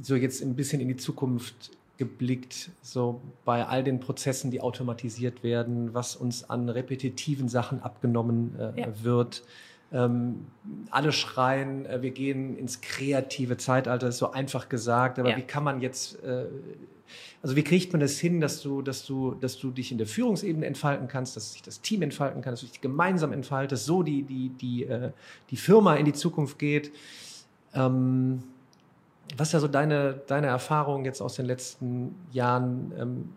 [0.00, 5.42] so jetzt ein bisschen in die Zukunft geblickt, so bei all den Prozessen, die automatisiert
[5.42, 8.88] werden, was uns an repetitiven Sachen abgenommen äh, ja.
[9.02, 9.44] wird.
[9.92, 10.46] Ähm,
[10.90, 15.36] alle schreien, äh, wir gehen ins kreative Zeitalter, ist so einfach gesagt, aber ja.
[15.36, 16.46] wie kann man jetzt, äh,
[17.42, 19.98] also wie kriegt man es das hin, dass du, dass du, dass du dich in
[19.98, 23.84] der Führungsebene entfalten kannst, dass sich das Team entfalten kann, dass du dich gemeinsam entfaltest,
[23.84, 25.10] so die, die, die, äh,
[25.50, 26.90] die Firma in die Zukunft geht.
[27.74, 28.42] Ähm,
[29.36, 32.92] was ist ja so deine, deine Erfahrung jetzt aus den letzten Jahren?
[32.98, 33.28] Ähm,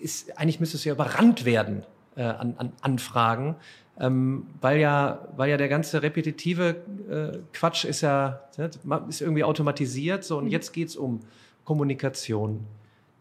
[0.00, 1.84] ist, eigentlich müsstest du ja überrannt werden
[2.14, 3.56] äh, an, an Anfragen,
[4.00, 6.76] ähm, weil, ja, weil ja der ganze repetitive
[7.08, 8.70] äh, Quatsch ist ja ne,
[9.08, 10.24] ist irgendwie automatisiert.
[10.24, 10.50] So, und mhm.
[10.50, 11.20] jetzt geht's um
[11.64, 12.66] Kommunikation,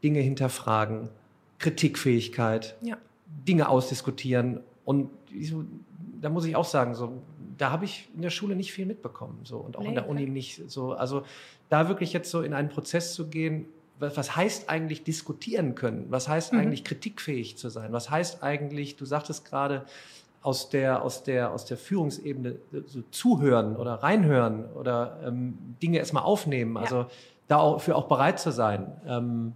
[0.03, 1.09] Dinge hinterfragen,
[1.59, 2.97] Kritikfähigkeit, ja.
[3.47, 4.61] Dinge ausdiskutieren.
[4.83, 5.09] Und
[5.41, 5.63] so,
[6.21, 7.21] da muss ich auch sagen, so,
[7.57, 10.09] da habe ich in der Schule nicht viel mitbekommen so und auch nee, in der
[10.09, 10.93] Uni nicht so.
[10.93, 11.23] Also
[11.69, 13.65] da wirklich jetzt so in einen Prozess zu gehen,
[13.99, 16.07] was, was heißt eigentlich diskutieren können?
[16.09, 16.59] Was heißt mhm.
[16.59, 17.93] eigentlich kritikfähig zu sein?
[17.93, 19.85] Was heißt eigentlich, du sagtest gerade,
[20.43, 26.23] aus der, aus der, aus der Führungsebene so zuhören oder reinhören oder ähm, Dinge erstmal
[26.23, 27.07] aufnehmen, also ja.
[27.47, 28.91] dafür auch bereit zu sein.
[29.07, 29.53] Ähm,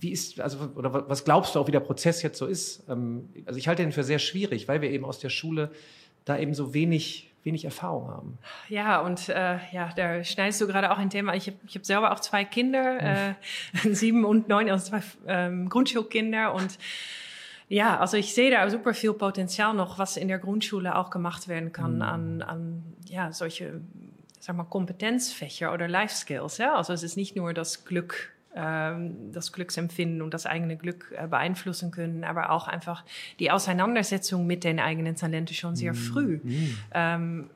[0.00, 2.84] wie ist, also, oder was glaubst du auch, wie der Prozess jetzt so ist?
[2.90, 5.70] Ähm, also ich halte den für sehr schwierig, weil wir eben aus der Schule
[6.26, 8.38] da eben so wenig, wenig Erfahrung haben.
[8.68, 11.34] Ja, und äh, ja, da schneidest du gerade auch ein Thema.
[11.34, 13.34] Ich habe ich hab selber auch zwei Kinder, äh,
[13.94, 16.78] sieben und neun, also zwei ähm, Grundschulkinder und
[17.68, 21.48] ja, also ich sehe da super viel Potenzial noch, was in der Grundschule auch gemacht
[21.48, 22.02] werden kann mhm.
[22.02, 23.80] an, an ja, solche
[24.38, 26.58] sag mal, Kompetenzfächer oder Life Skills.
[26.58, 26.76] Ja?
[26.76, 31.26] Also es ist nicht nur das Glück ähm, das Glücksempfinden und das eigene Glück äh,
[31.26, 33.04] beeinflussen können, aber auch einfach
[33.38, 35.96] die Auseinandersetzung mit den eigenen Talenten schon sehr mhm.
[35.96, 36.40] früh.
[36.42, 36.78] Mhm.
[36.94, 37.50] Ähm,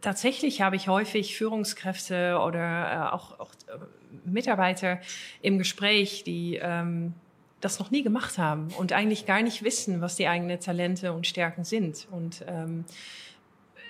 [0.00, 3.78] tatsächlich habe ich häufig Führungskräfte oder äh, auch, auch äh,
[4.24, 5.00] Mitarbeiter
[5.42, 7.14] im Gespräch, die ähm,
[7.60, 11.26] das noch nie gemacht haben und eigentlich gar nicht wissen, was die eigenen Talente und
[11.26, 12.06] Stärken sind.
[12.10, 12.84] Und ähm,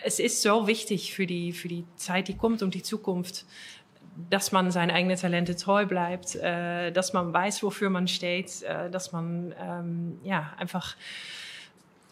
[0.03, 3.45] es ist so wichtig für die, für die Zeit, die kommt und die Zukunft,
[4.29, 8.91] dass man seine eigenen Talente treu bleibt, äh, dass man weiß, wofür man steht, äh,
[8.91, 10.97] dass man ähm, ja einfach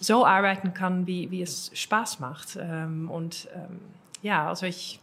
[0.01, 2.57] so arbeiten kann, wie, wie es Spaß macht.
[2.61, 3.81] Ähm, und ähm,
[4.23, 5.01] ja, also ich,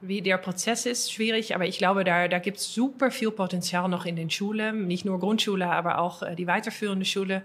[0.00, 3.88] wie der Prozess ist, schwierig, aber ich glaube, da, da gibt es super viel Potenzial
[3.88, 7.42] noch in den Schulen, nicht nur Grundschule, aber auch äh, die weiterführende Schule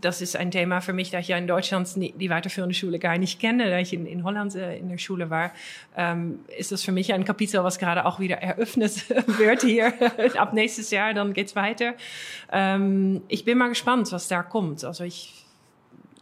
[0.00, 3.18] das ist ein Thema für mich, da ich ja in Deutschland die weiterführende Schule gar
[3.18, 5.52] nicht kenne, da ich in, in Holland äh, in der Schule war,
[5.96, 9.92] ähm, ist das für mich ein Kapitel, was gerade auch wieder eröffnet wird hier.
[10.36, 11.94] Ab nächstes Jahr, dann geht's weiter.
[12.52, 14.84] Ähm, ich bin mal gespannt, was da kommt.
[14.84, 15.44] Also ich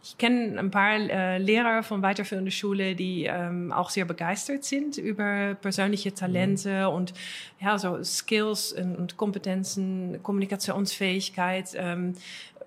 [0.07, 4.97] ich kenne ein paar äh, Lehrer von weiterführender Schule, die ähm, auch sehr begeistert sind
[4.97, 6.95] über persönliche Talente mhm.
[6.95, 7.13] und
[7.59, 11.71] ja, so Skills und, und Kompetenzen, Kommunikationsfähigkeit.
[11.75, 12.13] Ähm,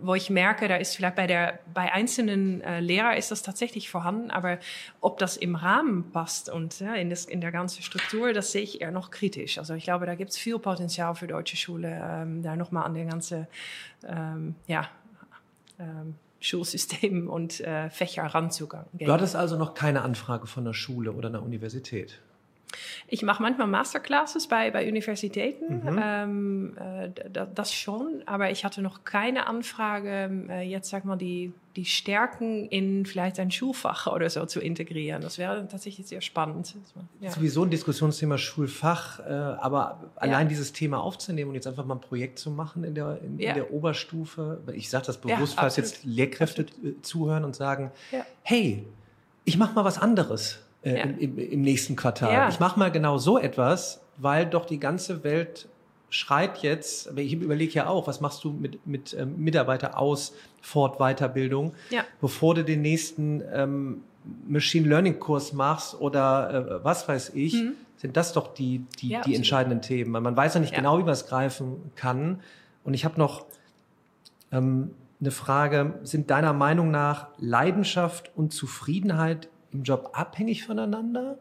[0.02, 3.90] wo ich merke, da ist vielleicht bei der bei einzelnen äh, Lehrer ist das tatsächlich
[3.90, 4.58] vorhanden, aber
[5.02, 8.62] ob das im Rahmen passt und ja, in, das, in der ganzen Struktur, das sehe
[8.62, 9.58] ich eher noch kritisch.
[9.58, 12.94] Also ich glaube, da gibt es viel Potenzial für deutsche Schule, ähm, da nochmal an
[12.94, 13.46] den ganzen
[14.06, 14.88] ähm, ja,
[15.78, 18.24] ähm, Schulsystem und äh, Fächer.
[18.32, 22.20] Du hattest also noch keine Anfrage von der Schule oder einer Universität?
[23.08, 26.00] Ich mache manchmal Masterclasses bei, bei Universitäten, mhm.
[26.02, 27.10] ähm, äh,
[27.54, 32.66] das schon, aber ich hatte noch keine Anfrage, äh, jetzt sag mal, die, die Stärken
[32.68, 35.22] in vielleicht ein Schulfach oder so zu integrieren.
[35.22, 36.74] Das wäre tatsächlich sehr spannend.
[37.20, 37.30] Ja.
[37.30, 40.48] Sowieso ein Diskussionsthema Schulfach, äh, aber allein ja.
[40.48, 43.50] dieses Thema aufzunehmen und jetzt einfach mal ein Projekt zu machen in der, in, ja.
[43.50, 47.04] in der Oberstufe, ich sage das bewusst, falls jetzt Lehrkräfte absolut.
[47.04, 47.90] zuhören und sagen,
[48.42, 48.86] hey,
[49.44, 51.04] ich mache mal was anderes äh, ja.
[51.04, 52.32] im, im, nächsten Quartal.
[52.32, 52.48] Ja.
[52.48, 55.68] Ich mache mal genau so etwas, weil doch die ganze Welt
[56.10, 60.34] schreit jetzt, aber ich überlege ja auch, was machst du mit, mit ähm, Mitarbeiter aus
[60.60, 62.04] Fort Weiterbildung, ja.
[62.20, 64.02] bevor du den nächsten ähm,
[64.48, 67.72] Machine Learning Kurs machst oder äh, was weiß ich, mhm.
[67.96, 70.10] sind das doch die, die, ja, die entscheidenden Themen.
[70.10, 72.40] Man weiß ja nicht genau, wie man es greifen kann.
[72.82, 73.46] Und ich habe noch
[74.50, 74.90] ähm,
[75.20, 81.38] eine Frage, sind deiner Meinung nach Leidenschaft und Zufriedenheit im Job abhängig voneinander?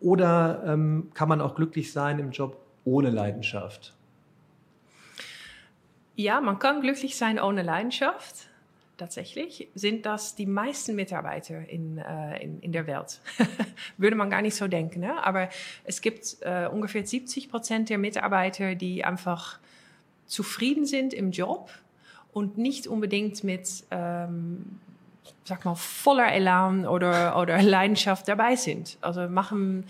[0.00, 3.94] Oder ähm, kann man auch glücklich sein im Job ohne Leidenschaft?
[6.16, 8.48] Ja, man kann glücklich sein ohne Leidenschaft.
[8.98, 13.20] Tatsächlich sind das die meisten Mitarbeiter in, äh, in, in der Welt.
[13.96, 15.00] Würde man gar nicht so denken.
[15.00, 15.24] Ne?
[15.24, 15.48] Aber
[15.84, 19.58] es gibt äh, ungefähr 70 Prozent der Mitarbeiter, die einfach
[20.26, 21.70] zufrieden sind im Job
[22.32, 24.78] und nicht unbedingt mit, ähm,
[25.44, 28.98] sag mal, voller Elan oder, oder Leidenschaft dabei sind.
[29.00, 29.86] Also machen,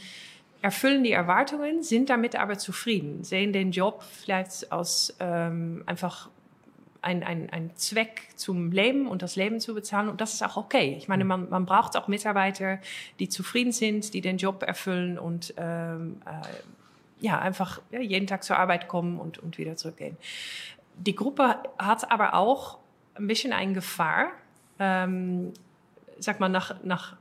[0.62, 6.28] erfüllen die Erwartungen, sind damit aber zufrieden, sehen den Job vielleicht als ähm, einfach
[7.02, 10.08] ein, ein, ein Zweck zum Leben und das Leben zu bezahlen.
[10.08, 10.94] Und das ist auch okay.
[10.96, 12.78] Ich meine, man, man braucht auch Mitarbeiter,
[13.18, 16.46] die zufrieden sind, die den Job erfüllen und ähm, äh,
[17.20, 20.16] ja, einfach ja, jeden Tag zur Arbeit kommen und, und wieder zurückgehen.
[20.96, 22.78] Die Gruppe hat aber auch
[23.14, 24.30] ein bisschen eine Gefahr,
[24.78, 25.52] ähm,
[26.18, 27.16] sag mal, nach, nach,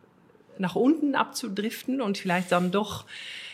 [0.58, 3.06] nach unten abzudriften und vielleicht dann doch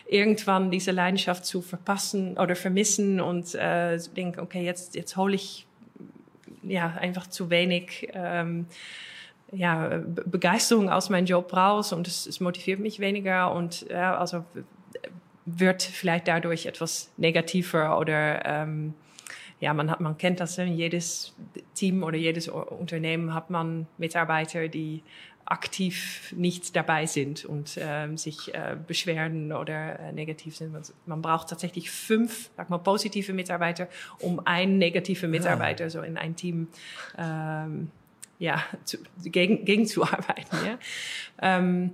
[0.07, 5.67] irgendwann diese Leidenschaft zu verpassen oder vermissen und äh, denken, okay, jetzt, jetzt hole ich
[6.63, 8.67] ja einfach zu wenig ähm,
[9.51, 14.45] ja, Begeisterung aus meinem Job raus und es, es motiviert mich weniger und ja, also
[15.45, 18.93] wird vielleicht dadurch etwas negativer oder ähm,
[19.59, 21.33] ja, man, hat, man kennt das, in jedes
[21.73, 25.03] Team oder jedes Unternehmen hat man Mitarbeiter, die
[25.45, 30.75] aktiv nicht dabei sind und ähm, sich äh, beschweren oder äh, negativ sind.
[31.05, 33.87] Man braucht tatsächlich fünf, sag mal, positive Mitarbeiter,
[34.19, 35.89] um einen negative Mitarbeiter ja.
[35.89, 36.67] so in ein Team
[37.17, 37.89] ähm,
[38.39, 40.57] ja, zu, gegen, gegen zu arbeiten.
[40.65, 40.77] Ja?
[41.41, 41.93] Ähm,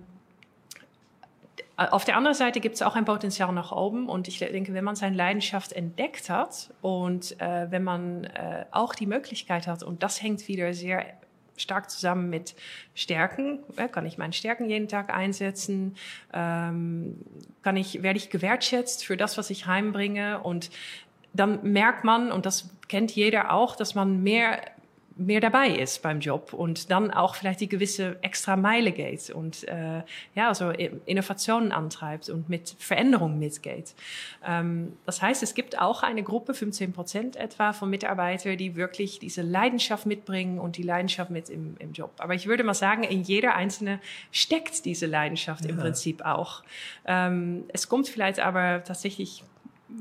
[1.75, 4.83] auf der anderen Seite gibt es auch ein Potenzial nach oben und ich denke, wenn
[4.83, 10.03] man seine Leidenschaft entdeckt hat und äh, wenn man äh, auch die Möglichkeit hat, und
[10.03, 11.05] das hängt wieder sehr
[11.57, 12.55] stark zusammen mit
[12.95, 13.59] Stärken.
[13.77, 15.95] Ja, kann ich meine Stärken jeden Tag einsetzen?
[16.33, 17.17] Ähm,
[17.61, 20.41] kann ich, werde ich gewertschätzt für das, was ich heimbringe?
[20.41, 20.69] Und
[21.33, 24.61] dann merkt man, und das kennt jeder auch, dass man mehr
[25.15, 29.67] mehr dabei ist beim Job und dann auch vielleicht die gewisse extra Meile geht und
[29.67, 30.01] äh,
[30.35, 33.93] ja, also Innovationen antreibt und mit Veränderungen mitgeht.
[34.45, 39.19] Ähm, das heißt, es gibt auch eine Gruppe, 15 Prozent etwa von Mitarbeitern, die wirklich
[39.19, 42.11] diese Leidenschaft mitbringen und die Leidenschaft mit im, im Job.
[42.17, 43.99] Aber ich würde mal sagen, in jeder Einzelne
[44.31, 45.69] steckt diese Leidenschaft ja.
[45.69, 46.63] im Prinzip auch.
[47.05, 49.43] Ähm, es kommt vielleicht aber tatsächlich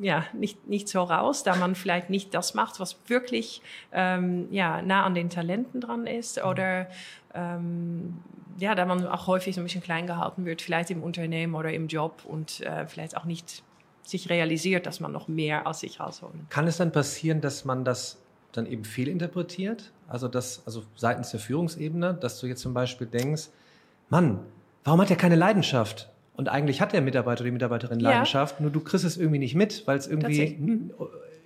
[0.00, 4.82] ja, nicht, nicht so raus, da man vielleicht nicht das macht, was wirklich ähm, ja,
[4.82, 6.48] nah an den Talenten dran ist mhm.
[6.48, 6.86] oder
[7.34, 8.18] ähm,
[8.58, 11.72] ja, da man auch häufig so ein bisschen klein gehalten wird, vielleicht im Unternehmen oder
[11.72, 13.62] im Job und äh, vielleicht auch nicht
[14.04, 16.46] sich realisiert, dass man noch mehr aus sich rausholen.
[16.50, 18.18] Kann es dann passieren, dass man das
[18.52, 19.92] dann eben fehlinterpretiert?
[20.08, 23.48] Also das, also seitens der Führungsebene, dass du jetzt zum Beispiel denkst,
[24.10, 24.40] Mann,
[24.84, 26.11] warum hat er keine Leidenschaft?
[26.34, 28.62] Und eigentlich hat der Mitarbeiter oder die Mitarbeiterin Leidenschaft, ja.
[28.62, 30.90] nur du kriegst es irgendwie nicht mit, weil es irgendwie, hm,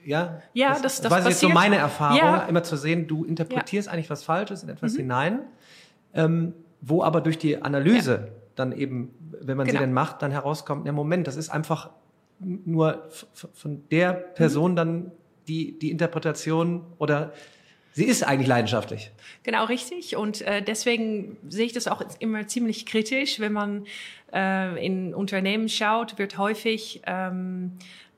[0.05, 2.47] ja, ja, das, das, das war jetzt so meine Erfahrung, ja.
[2.47, 3.93] immer zu sehen, du interpretierst ja.
[3.93, 4.99] eigentlich was Falsches in etwas mhm.
[4.99, 5.41] hinein,
[6.15, 9.81] ähm, wo aber durch die Analyse dann eben, wenn man genau.
[9.81, 11.91] sie denn macht, dann herauskommt, ja Moment, das ist einfach
[12.39, 13.09] nur
[13.55, 14.77] von der Person mhm.
[14.77, 15.13] dann
[15.49, 17.33] die, die Interpretation oder
[17.97, 19.11] sie ist eigentlich leidenschaftlich.
[19.43, 20.17] Genau, richtig.
[20.17, 23.87] Und äh, deswegen sehe ich das auch immer ziemlich kritisch, wenn man
[24.35, 27.73] äh, in Unternehmen schaut, wird häufig ähm,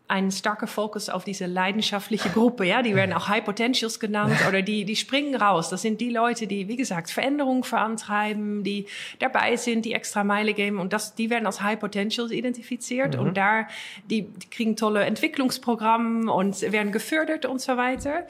[0.08, 4.62] ein starker Fokus auf diese leidenschaftliche Gruppe, ja, die werden auch High Potentials genannt oder
[4.62, 5.68] die, die springen raus.
[5.68, 8.86] Das sind die Leute, die, wie gesagt, Veränderungen vorantreiben, die
[9.18, 13.20] dabei sind, die extra Meile geben und das, die werden als High Potentials identifiziert mhm.
[13.20, 13.68] und da,
[14.10, 18.26] die, die kriegen tolle Entwicklungsprogramme und werden gefördert und so weiter.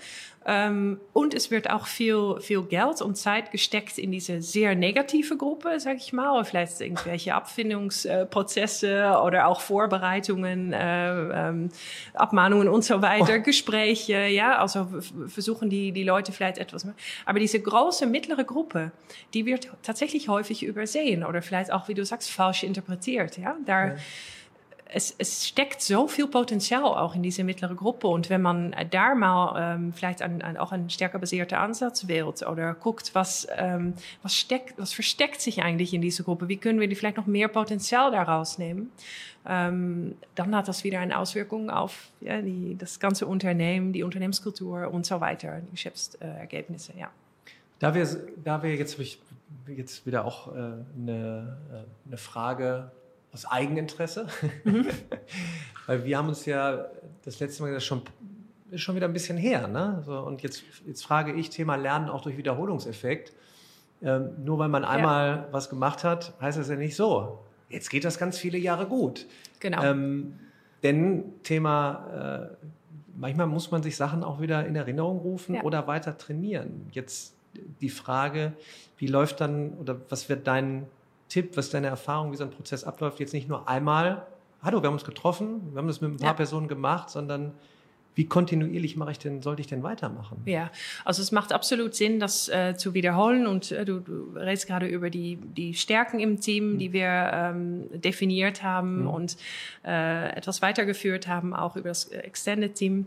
[0.50, 5.36] Ähm, und es wird auch viel, viel Geld und Zeit gesteckt in diese sehr negative
[5.36, 11.68] Gruppe, sag ich mal, oder vielleicht irgendwelche Abfindungsprozesse oder auch Vorbereitungen, äh, ähm,
[12.14, 13.42] Abmahnungen und so weiter, oh.
[13.42, 14.88] Gespräche, ja, also
[15.26, 16.94] versuchen die, die Leute vielleicht etwas mehr.
[17.26, 18.92] Aber diese große, mittlere Gruppe,
[19.34, 23.54] die wird tatsächlich häufig übersehen oder vielleicht auch, wie du sagst, falsch interpretiert, ja.
[23.66, 23.96] Da, ja
[24.90, 28.08] es, es steckt so viel Potenzial auch in diese mittlere Gruppe.
[28.08, 32.42] Und wenn man da mal ähm, vielleicht ein, ein, auch ein stärker basierter Ansatz wählt
[32.46, 36.80] oder guckt, was, ähm, was, steckt, was versteckt sich eigentlich in dieser Gruppe, wie können
[36.80, 38.90] wir die vielleicht noch mehr Potenzial daraus nehmen,
[39.46, 44.88] ähm, dann hat das wieder eine Auswirkung auf ja, die, das ganze Unternehmen, die Unternehmenskultur
[44.90, 46.92] und so weiter, die Geschäftsergebnisse.
[46.98, 47.10] Ja.
[47.78, 48.06] Da wir,
[48.42, 48.98] da wir jetzt,
[49.66, 50.58] jetzt wieder auch äh,
[50.96, 52.90] eine, äh, eine Frage
[53.38, 54.26] aus Eigeninteresse,
[54.64, 54.86] mhm.
[55.86, 56.86] weil wir haben uns ja
[57.24, 58.02] das letzte Mal schon
[58.70, 60.02] ist schon wieder ein bisschen her, ne?
[60.04, 63.32] So, und jetzt, jetzt frage ich Thema Lernen auch durch Wiederholungseffekt.
[64.02, 65.48] Ähm, nur weil man einmal ja.
[65.52, 67.38] was gemacht hat, heißt das ja nicht so.
[67.70, 69.26] Jetzt geht das ganz viele Jahre gut.
[69.60, 69.82] Genau.
[69.82, 70.34] Ähm,
[70.82, 72.66] denn Thema, äh,
[73.16, 75.62] manchmal muss man sich Sachen auch wieder in Erinnerung rufen ja.
[75.62, 76.86] oder weiter trainieren.
[76.92, 77.34] Jetzt
[77.80, 78.52] die Frage,
[78.98, 80.86] wie läuft dann oder was wird dein
[81.28, 84.26] Tipp, was deine Erfahrung, wie so ein Prozess abläuft, jetzt nicht nur einmal,
[84.62, 86.34] hallo, wir haben uns getroffen, wir haben das mit ein paar ja.
[86.34, 87.52] Personen gemacht, sondern
[88.18, 90.42] wie kontinuierlich mache ich denn, sollte ich denn weitermachen?
[90.44, 90.72] Ja,
[91.04, 93.46] also es macht absolut Sinn, das äh, zu wiederholen.
[93.46, 96.78] Und äh, du, du redest gerade über die, die Stärken im Team, mhm.
[96.78, 99.06] die wir ähm, definiert haben mhm.
[99.08, 99.36] und
[99.86, 103.06] äh, etwas weitergeführt haben, auch über das Extended Team.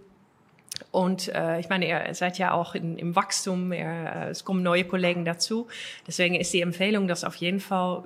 [0.91, 4.61] Und äh, ich meine, ihr seid ja auch in, im Wachstum, ihr, äh, es kommen
[4.61, 5.67] neue Kollegen dazu.
[6.05, 8.03] Deswegen ist die Empfehlung, dass auf jeden Fall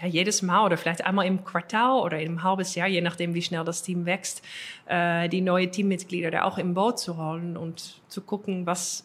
[0.00, 3.42] ja, jedes Mal oder vielleicht einmal im Quartal oder im halbes Jahr, je nachdem, wie
[3.42, 4.42] schnell das Team wächst,
[4.86, 9.04] äh, die neue Teammitglieder da auch im Boot zu holen und zu gucken, was,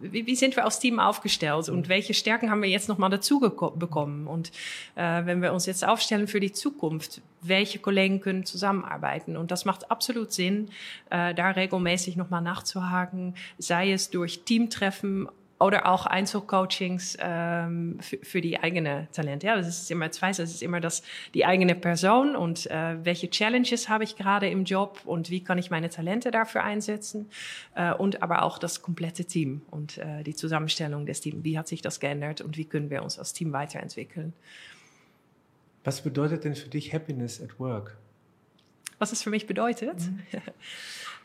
[0.00, 3.40] wie, wie sind wir als Team aufgestellt und welche Stärken haben wir jetzt nochmal dazu
[3.40, 4.26] bekommen?
[4.26, 4.50] Und
[4.94, 9.36] äh, wenn wir uns jetzt aufstellen für die Zukunft, welche Kollegen können zusammenarbeiten?
[9.36, 10.70] Und das macht absolut Sinn,
[11.10, 15.28] äh, da regelmäßig nochmal nachzuhaken, sei es durch Teamtreffen
[15.60, 19.42] oder auch Einzelcoachings ähm, für, die eigene Talent.
[19.42, 21.02] Ja, das ist immer zwei, das ist immer das
[21.34, 25.58] die eigene Person und äh, welche Challenges habe ich gerade im Job und wie kann
[25.58, 27.28] ich meine Talente dafür einsetzen
[27.74, 31.42] äh, und aber auch das komplette Team und äh, die Zusammenstellung des Teams.
[31.42, 34.32] Wie hat sich das geändert und wie können wir uns als Team weiterentwickeln?
[35.82, 37.96] Was bedeutet denn für dich Happiness at Work?
[38.98, 39.98] Was es für mich bedeutet?
[40.00, 40.20] Mhm.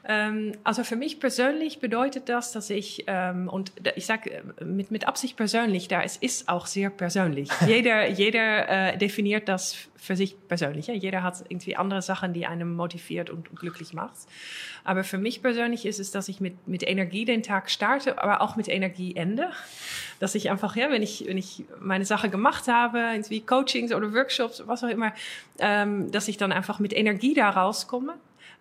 [0.06, 4.92] Ähm, also für mich persönlich bedeutet das, dass ich, ähm, und ich sage äh, mit,
[4.92, 7.50] mit Absicht persönlich, da es ist auch sehr persönlich.
[7.68, 10.88] jeder jeder äh, definiert das für sich persönlich.
[10.88, 10.94] Ja?
[10.94, 14.18] Jeder hat irgendwie andere Sachen, die einem motiviert und, glücklich macht.
[14.84, 18.42] Aber für mich persönlich ist es, dass ich mit, mit Energie den Tag starte, aber
[18.42, 19.52] auch mit Energie ende.
[20.20, 24.14] Dass ich einfach, ja, wenn ich, wenn ich meine Sache gemacht habe, irgendwie Coachings oder
[24.14, 25.14] Workshops, was auch immer,
[25.60, 28.16] ähm, dass ich dann einfach mit Energie da rauskomme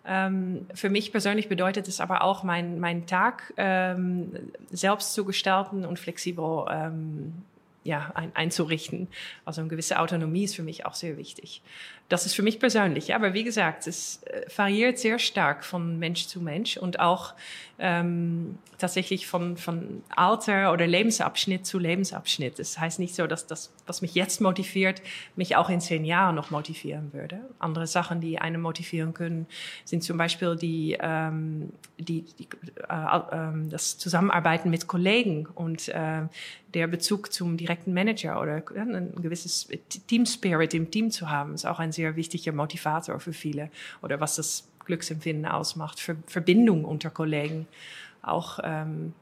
[0.05, 4.31] ähm, für mich persönlich bedeutet es aber auch, meinen mein Tag ähm,
[4.71, 7.33] selbst zu gestalten und flexibel ähm,
[7.83, 9.07] ja, ein, einzurichten.
[9.45, 11.61] Also eine gewisse Autonomie ist für mich auch sehr wichtig.
[12.09, 13.15] Das ist für mich persönlich.
[13.15, 17.33] Aber wie gesagt, es äh, variiert sehr stark von Mensch zu Mensch und auch
[17.79, 22.59] ähm, tatsächlich von, von Alter oder Lebensabschnitt zu Lebensabschnitt.
[22.59, 25.01] Das heißt nicht so, dass das, was mich jetzt motiviert,
[25.35, 27.39] mich auch in zehn Jahren noch motivieren würde.
[27.59, 29.47] Andere Sachen, die einen motivieren können,
[29.85, 32.47] sind zum Beispiel die, ähm, die, die
[32.89, 36.23] äh, äh, das Zusammenarbeiten mit Kollegen und äh,
[36.73, 39.69] der Bezug zum direkten Manager oder ein gewisses
[40.07, 43.69] Team Spirit im Team zu haben, ist auch ein sehr wichtiger Motivator für viele
[44.01, 47.67] oder was das Glücksempfinden ausmacht, für Verbindung unter Kollegen
[48.21, 49.13] auch ähm,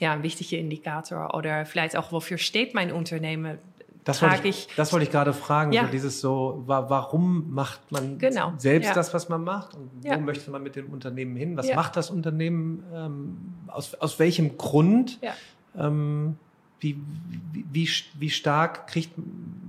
[0.00, 3.58] ja, ein wichtiger Indikator oder vielleicht auch, wofür steht mein Unternehmen?
[4.04, 5.72] Das wollte ich, das wollte ich gerade fragen.
[5.72, 5.84] Ja.
[5.84, 8.52] So dieses so, warum macht man genau.
[8.56, 8.94] selbst ja.
[8.94, 9.74] das, was man macht?
[9.74, 10.18] Und wo ja.
[10.18, 11.56] möchte man mit dem Unternehmen hin?
[11.56, 12.84] Was macht das Unternehmen?
[12.94, 15.18] Ähm, aus, aus welchem Grund?
[15.76, 16.36] Ähm,
[16.78, 17.00] wie,
[17.72, 17.88] wie,
[18.18, 19.10] wie stark kriegt,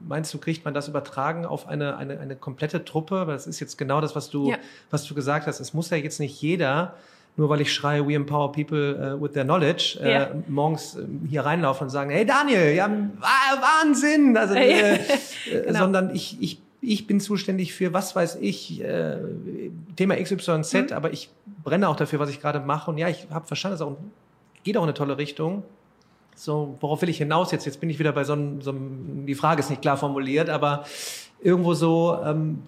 [0.08, 3.28] meinst du, kriegt man das übertragen auf eine, eine, eine komplette Truppe?
[3.28, 4.58] Weil das ist jetzt genau das, was du, ja.
[4.90, 5.60] was du gesagt hast.
[5.60, 6.96] Es muss ja jetzt nicht jeder,
[7.38, 10.24] nur weil ich schreie, we empower people uh, with their knowledge, äh, ja.
[10.24, 14.36] äh, morgens äh, hier reinlaufen und sagen, hey Daniel, ja, Wahnsinn!
[14.36, 15.00] Also, äh, äh,
[15.66, 15.80] genau.
[15.80, 18.84] sondern ich, ich, ich bin zuständig für, was weiß ich,
[19.96, 20.88] Thema XYZ, mhm.
[20.94, 21.30] aber ich
[21.64, 22.92] brenne auch dafür, was ich gerade mache.
[22.92, 25.64] Und ja, ich habe verstanden, es geht auch in eine tolle Richtung.
[26.38, 27.66] So, worauf will ich hinaus jetzt?
[27.66, 30.50] Jetzt bin ich wieder bei so einem, so einem die Frage ist nicht klar formuliert,
[30.50, 30.86] aber
[31.42, 32.62] irgendwo so, ähm,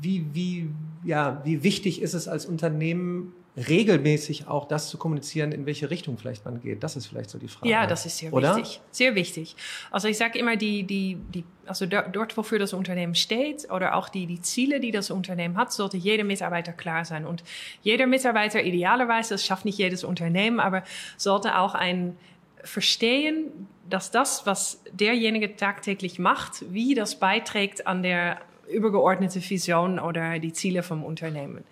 [0.00, 0.70] wie, wie,
[1.02, 6.18] ja, wie wichtig ist es als Unternehmen, regelmäßig auch das zu kommunizieren, in welche Richtung
[6.18, 6.82] vielleicht man geht.
[6.82, 7.68] Das ist vielleicht so die Frage.
[7.68, 8.56] Ja, das ist sehr Oder?
[8.56, 8.80] wichtig.
[8.90, 9.56] Sehr wichtig.
[9.90, 14.08] Also ich sage immer, die, die, die, also dort, wofür das Unternehmen steht oder auch
[14.08, 17.24] die, die Ziele, die das Unternehmen hat, sollte jeder Mitarbeiter klar sein.
[17.26, 17.44] Und
[17.82, 20.82] jeder Mitarbeiter idealerweise, das schafft nicht jedes Unternehmen, aber
[21.16, 22.16] sollte auch ein
[22.64, 30.38] verstehen, dass das, was derjenige tagtäglich macht, wie das beiträgt an der übergeordnete Vision oder
[30.38, 31.64] die Ziele vom Unternehmen.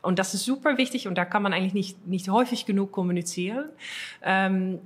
[0.00, 3.66] Und das ist super wichtig und da kann man eigentlich nicht, nicht häufig genug kommunizieren.
[4.22, 4.78] Ähm,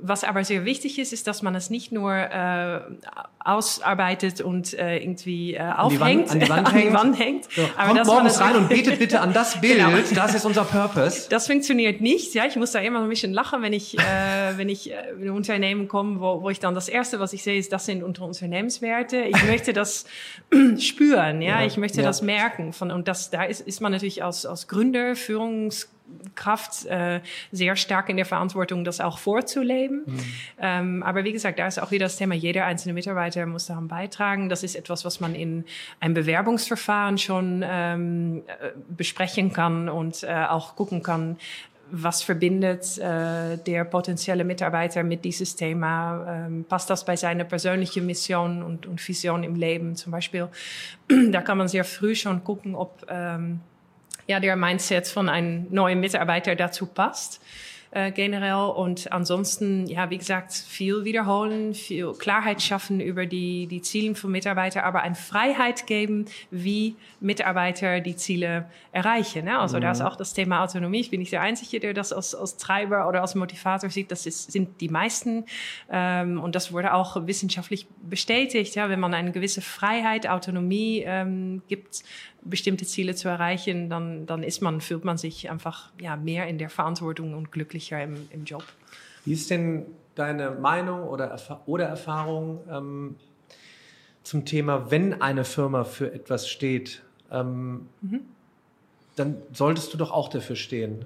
[0.00, 2.80] was aber sehr wichtig ist, ist, dass man es nicht nur äh,
[3.38, 6.92] ausarbeitet und äh, irgendwie äh, aufhängt, an die Wand, an die Wand hängt.
[6.92, 7.52] Die Wand hängt.
[7.52, 9.76] So, aber kommt morgens rein und betet bitte an das Bild.
[9.76, 9.90] Genau.
[10.14, 11.28] Das ist unser Purpose.
[11.28, 12.34] Das funktioniert nicht.
[12.34, 14.02] Ja, ich muss da immer ein bisschen lachen, wenn ich, äh,
[14.56, 17.42] wenn ich äh, in ein Unternehmen komme, wo, wo ich dann das erste, was ich
[17.42, 19.22] sehe, ist, das sind unsere Unternehmenswerte.
[19.22, 20.06] Ich möchte das
[20.78, 21.42] spüren.
[21.42, 22.06] Ja, ja ich möchte ja.
[22.06, 22.72] das merken.
[22.72, 25.93] Von, und das, da ist, ist man natürlich als, als Gründer, Führungs
[26.34, 27.20] Kraft äh,
[27.52, 30.02] sehr stark in der Verantwortung, das auch vorzuleben.
[30.06, 30.20] Mhm.
[30.60, 33.88] Ähm, aber wie gesagt, da ist auch wieder das Thema, jeder einzelne Mitarbeiter muss daran
[33.88, 34.48] beitragen.
[34.48, 35.64] Das ist etwas, was man in
[36.00, 41.36] einem Bewerbungsverfahren schon ähm, äh, besprechen kann und äh, auch gucken kann,
[41.90, 46.46] was verbindet äh, der potenzielle Mitarbeiter mit dieses Thema?
[46.46, 50.48] Ähm, passt das bei seiner persönlichen Mission und, und Vision im Leben zum Beispiel?
[51.30, 53.60] da kann man sehr früh schon gucken, ob ähm,
[54.26, 57.40] ja, der Mindset von einem neuen Mitarbeiter dazu passt.
[57.94, 63.82] Äh, generell und ansonsten, ja, wie gesagt, viel wiederholen, viel Klarheit schaffen über die, die
[63.82, 69.44] Ziele von Mitarbeitern, aber eine Freiheit geben, wie Mitarbeiter die Ziele erreichen.
[69.44, 69.56] Ne?
[69.56, 69.82] Also mhm.
[69.82, 70.98] da ist auch das Thema Autonomie.
[70.98, 74.10] Ich bin nicht der Einzige, der das als, als Treiber oder als Motivator sieht.
[74.10, 75.44] Das ist, sind die meisten
[75.88, 78.74] ähm, und das wurde auch wissenschaftlich bestätigt.
[78.74, 82.02] Ja, wenn man eine gewisse Freiheit, Autonomie ähm, gibt,
[82.44, 86.58] bestimmte Ziele zu erreichen, dann, dann ist man, fühlt man sich einfach ja, mehr in
[86.58, 88.64] der Verantwortung und glücklicher im, im Job.
[89.24, 91.36] Wie ist denn deine Meinung oder,
[91.66, 93.16] oder Erfahrung ähm,
[94.22, 98.20] zum Thema, wenn eine Firma für etwas steht, ähm, mhm.
[99.16, 101.04] dann solltest du doch auch dafür stehen.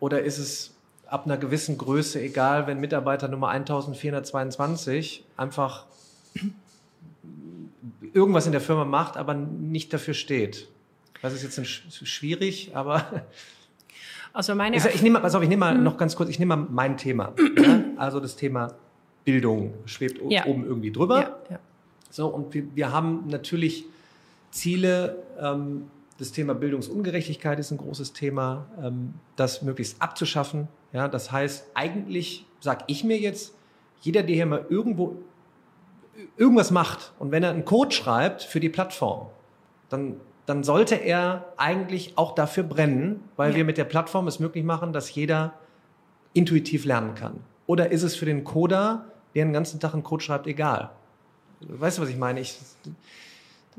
[0.00, 0.74] Oder ist es
[1.06, 5.86] ab einer gewissen Größe egal, wenn Mitarbeiter Nummer 1422 einfach
[8.12, 10.68] irgendwas in der Firma macht, aber nicht dafür steht.
[11.20, 11.66] Das ist jetzt
[12.08, 13.24] schwierig, aber
[14.32, 15.84] also meine ich, ich nehme, pass auf, ich nehme mal hm.
[15.84, 17.32] noch ganz kurz, ich nehme mal mein Thema.
[17.56, 17.84] ja?
[17.96, 18.74] Also das Thema
[19.24, 20.46] Bildung schwebt ja.
[20.46, 21.20] oben irgendwie drüber.
[21.20, 21.58] Ja, ja.
[22.10, 23.86] So, und wir, wir haben natürlich
[24.50, 25.22] Ziele.
[25.38, 25.84] Ähm,
[26.18, 30.68] das Thema Bildungsungerechtigkeit ist ein großes Thema, ähm, das möglichst abzuschaffen.
[30.92, 33.54] Ja, das heißt, eigentlich sage ich mir jetzt,
[34.02, 35.16] jeder, der hier mal irgendwo
[36.36, 39.28] irgendwas macht und wenn er einen Code schreibt für die Plattform,
[39.88, 43.56] dann, dann sollte er eigentlich auch dafür brennen, weil ja.
[43.58, 45.54] wir mit der Plattform es möglich machen, dass jeder
[46.34, 47.40] intuitiv lernen kann.
[47.66, 50.90] Oder ist es für den Coder, der den ganzen Tag einen Code schreibt, egal?
[51.60, 52.40] Weißt du, was ich meine?
[52.40, 52.58] Ich,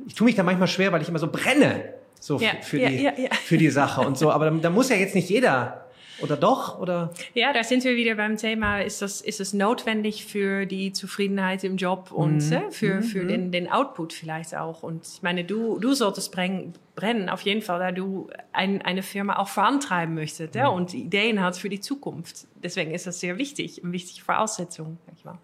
[0.08, 3.12] ich tue mich da manchmal schwer, weil ich immer so brenne so ja, für, ja,
[3.12, 4.32] die, für die Sache und so.
[4.32, 5.83] Aber da, da muss ja jetzt nicht jeder
[6.22, 6.80] oder doch?
[6.80, 7.12] Oder?
[7.34, 11.64] Ja, da sind wir wieder beim Thema, ist, das, ist es notwendig für die Zufriedenheit
[11.64, 12.54] im Job und mhm.
[12.54, 13.04] äh, für, mhm.
[13.04, 14.84] für den, den Output vielleicht auch.
[14.84, 19.02] Und ich meine, du, du solltest brennen, brennen auf jeden Fall, da du ein, eine
[19.02, 20.60] Firma auch vorantreiben möchtest mhm.
[20.60, 22.48] ja, und Ideen hast für die Zukunft.
[22.56, 24.98] Deswegen ist das sehr wichtig, eine wichtige Voraussetzung.
[25.06, 25.40] Sag ich mal.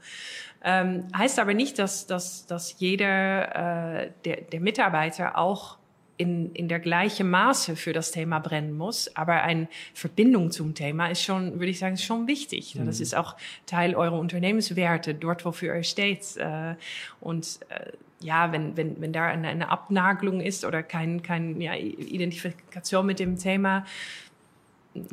[0.63, 5.79] Ähm, heißt aber nicht, dass, dass, dass jeder äh, der, der Mitarbeiter auch
[6.20, 9.15] in, in der gleichen Maße für das Thema brennen muss.
[9.15, 12.76] Aber eine Verbindung zum Thema ist schon, würde ich sagen, schon wichtig.
[12.76, 12.86] Mhm.
[12.86, 16.36] Das ist auch Teil eurer Unternehmenswerte, dort, wofür ihr steht.
[16.36, 16.76] Äh,
[17.22, 21.74] und äh, ja, wenn, wenn, wenn da eine, eine Abnagelung ist oder kein, kein ja,
[21.76, 23.86] Identifikation mit dem Thema,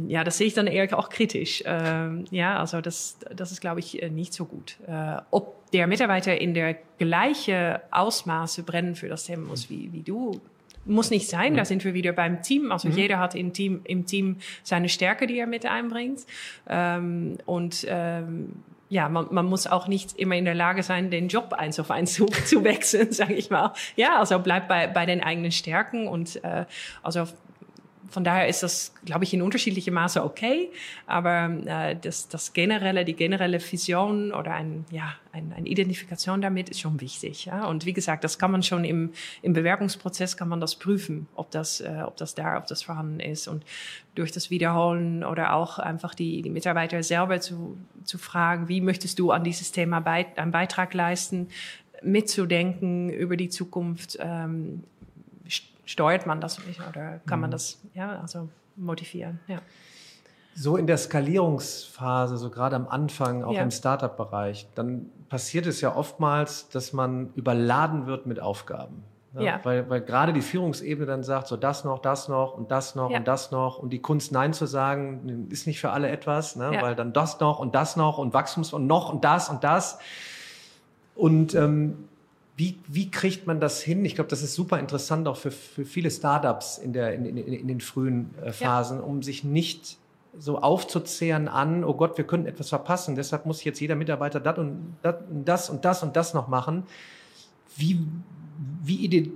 [0.08, 1.62] ja, das sehe ich dann eher auch kritisch.
[1.66, 4.78] Ähm, ja, also das, das ist, glaube ich, äh, nicht so gut.
[4.88, 10.02] Äh, ob der Mitarbeiter in der gleiche Ausmaße brennen für das Thema muss wie, wie
[10.02, 10.40] du,
[10.86, 11.56] muss nicht sein, mhm.
[11.56, 12.72] da sind wir wieder beim Team.
[12.72, 12.96] Also mhm.
[12.96, 16.20] jeder hat im Team, im Team seine Stärke, die er mit einbringt.
[16.68, 18.52] Ähm, und ähm,
[18.88, 21.90] ja, man, man muss auch nicht immer in der Lage sein, den Job eins auf
[21.90, 23.72] eins zu, zu wechseln, sage ich mal.
[23.96, 26.66] Ja, also bleib bei, bei den eigenen Stärken und äh,
[27.02, 27.26] also
[28.08, 30.70] von daher ist das, glaube ich, in unterschiedlichem Maße okay.
[31.06, 36.68] Aber äh, das, das generelle, die generelle Vision oder ein, ja, ein, eine Identifikation damit
[36.68, 37.46] ist schon wichtig.
[37.46, 37.66] Ja?
[37.66, 41.50] Und wie gesagt, das kann man schon im, im Bewerbungsprozess kann man das prüfen, ob
[41.50, 43.48] das, äh, ob das da, ob das vorhanden ist.
[43.48, 43.64] Und
[44.14, 49.18] durch das Wiederholen oder auch einfach die, die Mitarbeiter selber zu, zu fragen, wie möchtest
[49.18, 51.48] du an dieses Thema beit, einen Beitrag leisten,
[52.02, 54.18] mitzudenken über die Zukunft.
[54.20, 54.84] Ähm,
[55.86, 56.60] steuert man das
[56.90, 57.52] oder kann man mhm.
[57.52, 59.40] das ja also motivieren?
[59.46, 59.58] Ja.
[60.54, 63.62] So in der Skalierungsphase, so gerade am Anfang, auch ja.
[63.62, 69.04] im Startup-Bereich, dann passiert es ja oftmals, dass man überladen wird mit Aufgaben.
[69.34, 69.60] Ja, ja.
[69.64, 73.10] Weil, weil gerade die Führungsebene dann sagt, so das noch, das noch und das noch
[73.10, 73.18] ja.
[73.18, 76.78] und das noch und die Kunst Nein zu sagen, ist nicht für alle etwas, ne?
[76.80, 79.98] weil dann das noch und das noch und Wachstums und noch und das und das.
[81.14, 82.08] Und ähm,
[82.56, 84.04] Wie, wie kriegt man das hin?
[84.06, 87.36] Ich glaube, das ist super interessant auch für, für viele Startups in, der, in, in,
[87.36, 89.04] in den frühen äh, Phasen, ja.
[89.04, 89.98] um sich nicht
[90.38, 94.58] so aufzuzehren an, oh Gott, wir könnten etwas verpassen, deshalb muss jetzt jeder Mitarbeiter das
[94.58, 96.84] und das und das und das und das noch machen.
[97.76, 98.00] Wie,
[98.82, 99.30] wie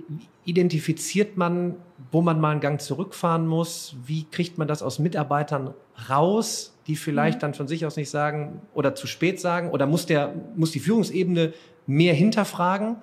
[0.45, 1.75] identifiziert man,
[2.11, 3.95] wo man mal einen Gang zurückfahren muss?
[4.05, 5.73] Wie kriegt man das aus Mitarbeitern
[6.09, 7.41] raus, die vielleicht mhm.
[7.41, 9.69] dann von sich aus nicht sagen oder zu spät sagen?
[9.69, 11.53] Oder muss, der, muss die Führungsebene
[11.87, 12.97] mehr hinterfragen?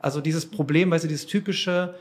[0.00, 1.94] Also dieses Problem, weißt du, dieses typische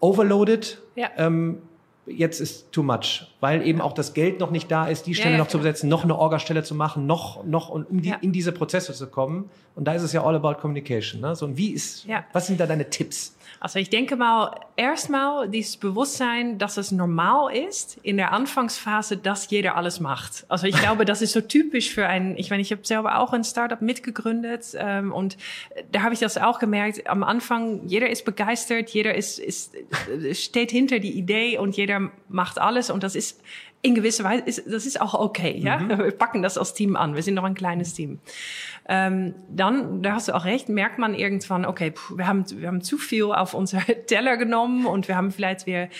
[0.00, 0.80] Overloaded.
[0.96, 1.10] Ja.
[1.16, 1.62] Ähm,
[2.06, 5.32] jetzt ist too much, weil eben auch das Geld noch nicht da ist, die Stelle
[5.32, 8.10] ja, ja, noch zu besetzen, noch eine Orga-Stelle zu machen, noch, noch und um die,
[8.10, 8.16] ja.
[8.16, 9.50] in diese Prozesse zu kommen.
[9.74, 11.20] Und da ist es ja all about communication.
[11.20, 11.34] Ne?
[11.34, 13.36] So, und wie ist, was sind da deine Tipps?
[13.58, 19.48] Also ich denke mal, erstmal dieses Bewusstsein, dass es normal ist in der Anfangsphase, dass
[19.50, 20.44] jeder alles macht.
[20.48, 23.32] Also ich glaube, das ist so typisch für ein, ich meine, ich habe selber auch
[23.32, 25.36] ein Startup mitgegründet ähm, und
[25.92, 27.08] da habe ich das auch gemerkt.
[27.08, 29.74] Am Anfang, jeder ist begeistert, jeder ist, ist,
[30.32, 31.93] steht hinter die Idee und jeder
[32.28, 33.42] macht alles und das ist
[33.84, 35.58] in gewisser Weise, ist, das ist auch okay.
[35.58, 35.78] Ja?
[35.78, 35.90] Mhm.
[35.90, 37.14] Wir packen das als Team an.
[37.14, 38.18] Wir sind noch ein kleines Team.
[38.88, 42.68] Ähm, dann, da hast du auch recht, merkt man irgendwann, okay, pff, wir, haben, wir
[42.68, 45.90] haben zu viel auf unser Teller genommen und wir haben vielleicht, wir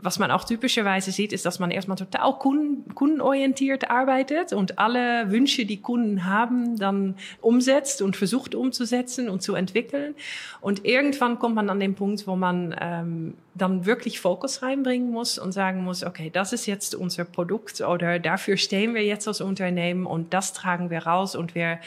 [0.00, 5.30] was man auch typischerweise sieht, ist, dass man erstmal total kunden, kundenorientiert arbeitet und alle
[5.30, 10.14] Wünsche, die Kunden haben, dann umsetzt und versucht umzusetzen und zu entwickeln.
[10.60, 15.38] Und irgendwann kommt man an den Punkt, wo man ähm, dann wirklich Fokus reinbringen muss
[15.38, 19.40] und sagen muss, okay, das ist jetzt unser Produkt oder dafür stehen wir jetzt als
[19.40, 21.78] Unternehmen und das tragen wir raus und wir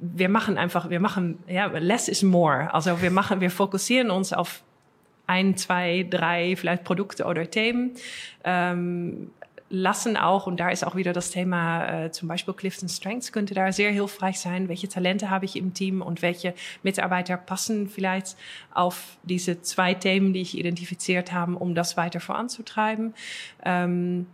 [0.00, 2.74] wir machen einfach, wir machen, ja, less is more.
[2.74, 4.64] Also wir machen, wir fokussieren uns auf
[5.28, 7.92] ein, zwei, drei vielleicht Produkte oder Themen.
[8.44, 9.30] Ähm,
[9.70, 13.54] lassen auch, und da ist auch wieder das Thema äh, zum Beispiel Clifton Strengths könnte
[13.54, 14.68] da sehr hilfreich sein.
[14.68, 18.36] Welche Talente habe ich im Team und welche Mitarbeiter passen vielleicht
[18.72, 23.14] auf diese zwei Themen, die ich identifiziert habe, um das weiter voranzutreiben.
[23.64, 24.26] Ähm,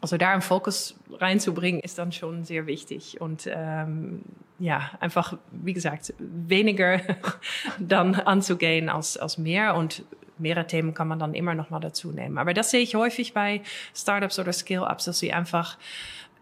[0.00, 3.20] also da einen Fokus reinzubringen, ist dann schon sehr wichtig.
[3.20, 4.22] Und ähm,
[4.60, 7.00] ja, einfach, wie gesagt, weniger
[7.80, 9.74] dann anzugehen als, als mehr.
[9.74, 10.04] Und
[10.40, 12.38] mehrere Themen kann man dann immer noch mal dazu nehmen.
[12.38, 13.62] Aber das sehe ich häufig bei
[13.94, 15.78] Startups oder Scale-Ups, dass sie einfach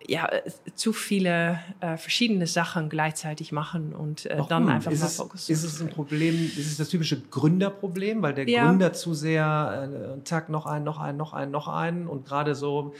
[0.08, 0.28] ja,
[0.74, 5.48] zu viele äh, verschiedene Sachen gleichzeitig machen und äh, dann einfach ist mal es, Fokus.
[5.48, 8.66] Ist es ein Problem, ist es das typische Gründerproblem, weil der ja.
[8.66, 12.54] Gründer zu sehr, äh, zack, noch ein, noch ein, noch ein, noch ein und gerade
[12.54, 12.94] so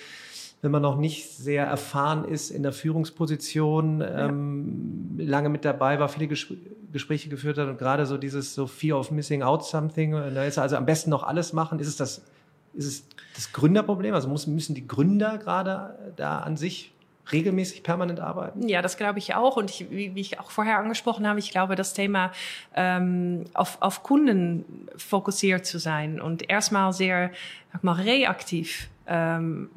[0.63, 4.27] wenn man noch nicht sehr erfahren ist in der Führungsposition, ja.
[4.27, 6.55] ähm, lange mit dabei war, viele Gespr
[6.97, 10.59] Gespräche geführt hat und gerade so dieses so Fear of Missing Out Something, da ist
[10.59, 11.79] also am besten noch alles machen.
[11.79, 12.23] Ist es das,
[12.75, 14.15] ist es das Gründerproblem?
[14.15, 16.93] Also muss, müssen die Gründer gerade da an sich
[17.33, 18.69] regelmäßig permanent arbeiten?
[18.69, 19.57] Ja, das glaube ich auch.
[19.57, 22.33] Und ich, wie, wie, ich auch vorher angesprochen habe, ich glaube, das Thema
[22.75, 24.65] ähm, auf, auf Kunden
[24.97, 27.31] fokussiert zu sein und erstmal sehr
[27.73, 29.71] sag mal, reaktiv ähm,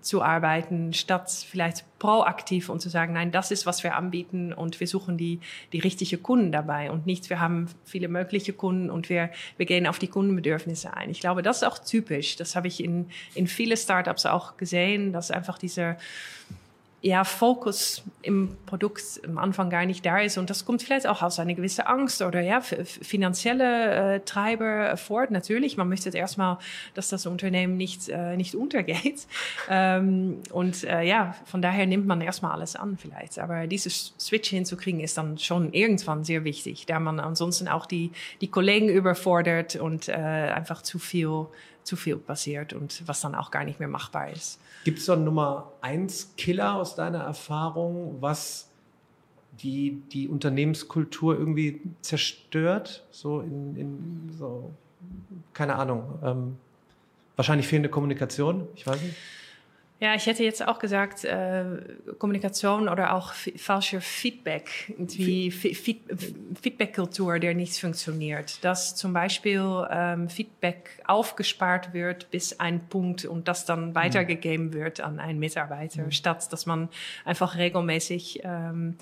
[0.00, 4.80] zu arbeiten, statt vielleicht proaktiv und zu sagen, nein, das ist, was wir anbieten und
[4.80, 5.40] wir suchen die,
[5.72, 9.86] die richtige Kunden dabei und nicht, wir haben viele mögliche Kunden und wir, wir gehen
[9.86, 11.10] auf die Kundenbedürfnisse ein.
[11.10, 12.36] Ich glaube, das ist auch typisch.
[12.36, 15.96] Das habe ich in, in viele Startups auch gesehen, dass einfach diese,
[17.02, 20.36] ja, Fokus im Produkt am Anfang gar nicht da ist.
[20.36, 25.30] Und das kommt vielleicht auch aus einer gewissen Angst oder ja, finanzielle äh, Treiber fort.
[25.30, 26.58] Natürlich, man möchte erstmal,
[26.94, 29.26] dass das Unternehmen nicht, äh, nicht untergeht.
[29.70, 33.38] ähm, und äh, ja, von daher nimmt man erstmal alles an vielleicht.
[33.38, 38.12] Aber dieses Switch hinzukriegen ist dann schon irgendwann sehr wichtig, da man ansonsten auch die,
[38.42, 41.46] die Kollegen überfordert und äh, einfach zu viel
[41.82, 44.60] zu viel passiert und was dann auch gar nicht mehr machbar ist.
[44.84, 48.70] Gibt es so einen Nummer eins Killer aus deiner Erfahrung, was
[49.62, 53.04] die, die Unternehmenskultur irgendwie zerstört?
[53.10, 54.70] So in, in so,
[55.52, 56.56] keine Ahnung, ähm,
[57.36, 59.16] wahrscheinlich fehlende Kommunikation, ich weiß nicht.
[60.00, 61.62] Ja, ich hätte jetzt auch gesagt, äh,
[62.18, 68.64] Kommunikation oder auch falscher Feedback, wie Feedback-Kultur, der nicht funktioniert.
[68.64, 73.94] Dass zum Beispiel ähm, Feedback aufgespart wird bis ein Punkt und das dann mhm.
[73.94, 76.12] weitergegeben wird an einen Mitarbeiter, mhm.
[76.12, 76.88] statt dass man
[77.26, 78.96] einfach regelmäßig ähm,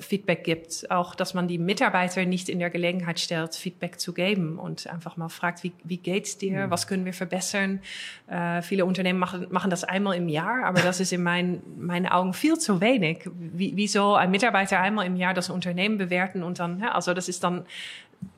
[0.00, 0.90] Feedback gibt.
[0.90, 5.16] Auch, dass man die Mitarbeiter nicht in der Gelegenheit stellt, Feedback zu geben und einfach
[5.16, 6.66] mal fragt, wie, wie geht's dir?
[6.66, 6.70] Mhm.
[6.70, 7.80] Was können wir verbessern?
[8.28, 12.06] Äh, viele Unternehmen machen, machen das einmal im Jahr, aber das ist in mein, meinen
[12.06, 13.28] Augen viel zu wenig.
[13.34, 17.14] Wie, wie soll ein Mitarbeiter einmal im Jahr das Unternehmen bewerten und dann, ja, also
[17.14, 17.64] das ist dann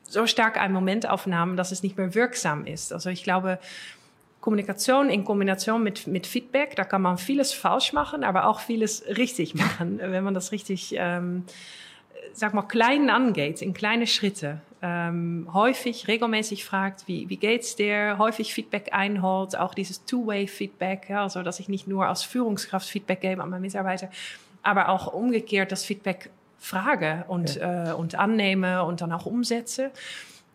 [0.03, 2.93] so stark ein Momentaufnahme, dass es nicht mehr wirksam ist.
[2.93, 3.59] Also ich glaube,
[4.41, 9.05] Kommunikation in Kombination mit, mit Feedback, da kann man vieles falsch machen, aber auch vieles
[9.07, 11.45] richtig machen, wenn man das richtig ähm,
[12.39, 18.17] sag mal, klein angeht, in kleine Schritte, ähm, häufig, regelmäßig fragt, wie, wie geht's dir,
[18.19, 23.21] häufig Feedback einholt, auch dieses Two-Way-Feedback, ja, also dass ich nicht nur als Führungskraft Feedback
[23.21, 24.09] gebe an meine Mitarbeiter,
[24.63, 27.91] aber auch umgekehrt das Feedback frage und, ja.
[27.91, 29.91] äh, und annehme und dann auch umsetze.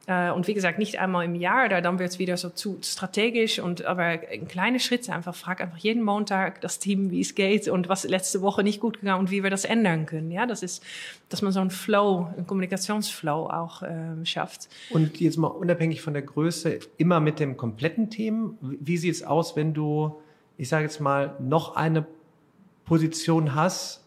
[0.06, 2.80] Äh, und wie gesagt, nicht einmal im Jahr, da dann wird es wieder so zu
[2.82, 7.36] strategisch und aber in kleine Schritte einfach frag einfach jeden Montag das Team, wie es
[7.36, 10.30] geht und was letzte Woche nicht gut gegangen und wie wir das ändern können.
[10.32, 10.84] Ja, das ist,
[11.30, 14.68] dass man so einen Flow, einen Kommunikationsflow auch äh, schafft.
[14.90, 18.58] Und jetzt mal unabhängig von der Größe, immer mit dem kompletten Team.
[18.62, 20.20] Wie sieht es aus, wenn du,
[20.58, 22.06] ich sage jetzt mal, noch eine
[22.84, 24.04] Position hast,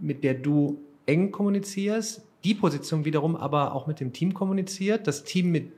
[0.00, 5.24] mit der du eng kommunizierst, die Position wiederum aber auch mit dem Team kommuniziert, das
[5.24, 5.72] Team mit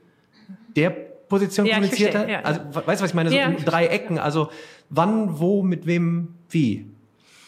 [0.75, 2.29] der Position ja, kommuniziert hat.
[2.29, 3.29] Ja, also, weißt du, was ich meine?
[3.29, 4.19] So ja, drei Ecken.
[4.19, 4.49] Also,
[4.89, 6.85] wann, wo, mit wem, wie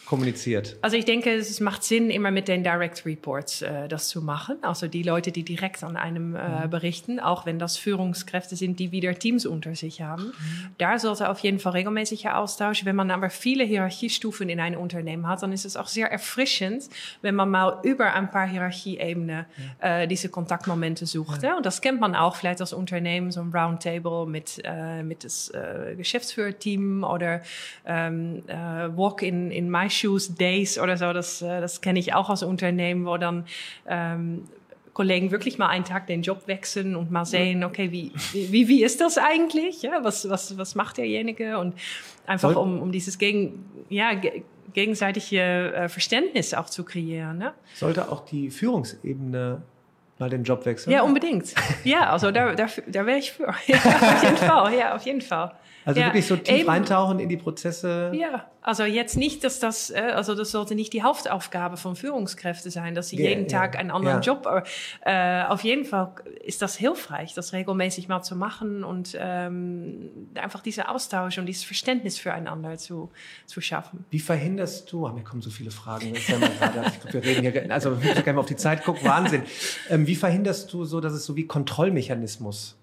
[0.06, 0.76] kommuniziert?
[0.82, 4.56] Also ich denke, es macht Sinn, immer mit den Direct Reports äh, das zu machen.
[4.62, 6.70] Also die Leute, die direkt an einem äh, mhm.
[6.70, 10.26] berichten, auch wenn das Führungskräfte sind, die wieder Teams unter sich haben.
[10.26, 10.32] Mhm.
[10.78, 12.84] Da sollte auf jeden Fall regelmäßiger Austausch.
[12.84, 16.84] Wenn man aber viele Hierarchiestufen in einem Unternehmen hat, dann ist es auch sehr erfrischend,
[17.22, 19.44] wenn man mal über ein paar Hierarchieebenen
[19.82, 20.02] ja.
[20.02, 21.42] äh, diese Kontaktmomente sucht.
[21.42, 21.56] Ja.
[21.56, 25.50] Und das kennt man auch vielleicht als Unternehmen, so ein Roundtable mit, äh, mit das
[25.50, 27.42] äh, Geschäftsführerteam oder
[27.84, 28.54] ähm, äh,
[28.96, 32.42] Walk in, in My Shoes Days oder so, das, äh, das kenne ich auch aus
[32.42, 33.46] Unternehmen, wo dann
[33.86, 34.44] ähm,
[34.96, 38.82] Kollegen wirklich mal einen Tag den Job wechseln und mal sehen, okay, wie, wie, wie
[38.82, 39.82] ist das eigentlich?
[39.82, 41.58] Ja, was, was, was macht derjenige?
[41.58, 41.74] Und
[42.26, 44.12] einfach um, um dieses gegen, ja,
[44.72, 47.38] gegenseitige äh, Verständnis auch zu kreieren.
[47.38, 47.52] Ne?
[47.74, 49.62] Sollte auch die Führungsebene
[50.18, 50.92] mal den Job wechseln?
[50.92, 51.54] Ja, unbedingt.
[51.84, 53.54] Ja, also da, da, da wäre ich für.
[53.66, 55.52] Ja, auf jeden Fall, ja, auf jeden Fall.
[55.84, 58.10] Also ja, wirklich so tief eben, eintauchen in die Prozesse.
[58.12, 62.72] Ja, also jetzt nicht, dass das, äh, also das sollte nicht die Hauptaufgabe von Führungskräften
[62.72, 64.20] sein, dass sie yeah, jeden Tag einen anderen ja.
[64.20, 64.44] Job.
[64.44, 64.64] Aber,
[65.02, 66.14] äh, auf jeden Fall
[66.44, 71.62] ist das hilfreich, das regelmäßig mal zu machen und ähm, einfach dieser Austausch und dieses
[71.62, 73.12] Verständnis füreinander zu,
[73.44, 74.04] zu schaffen.
[74.10, 75.06] Wie verhinderst du?
[75.06, 76.12] Oh, mir kommen so viele Fragen.
[76.16, 79.44] Ich glaub, wir reden hier, also ich gerne mal auf die Zeit gucken, Wahnsinn.
[79.90, 82.76] Ähm, wie verhinderst du so, dass es so wie Kontrollmechanismus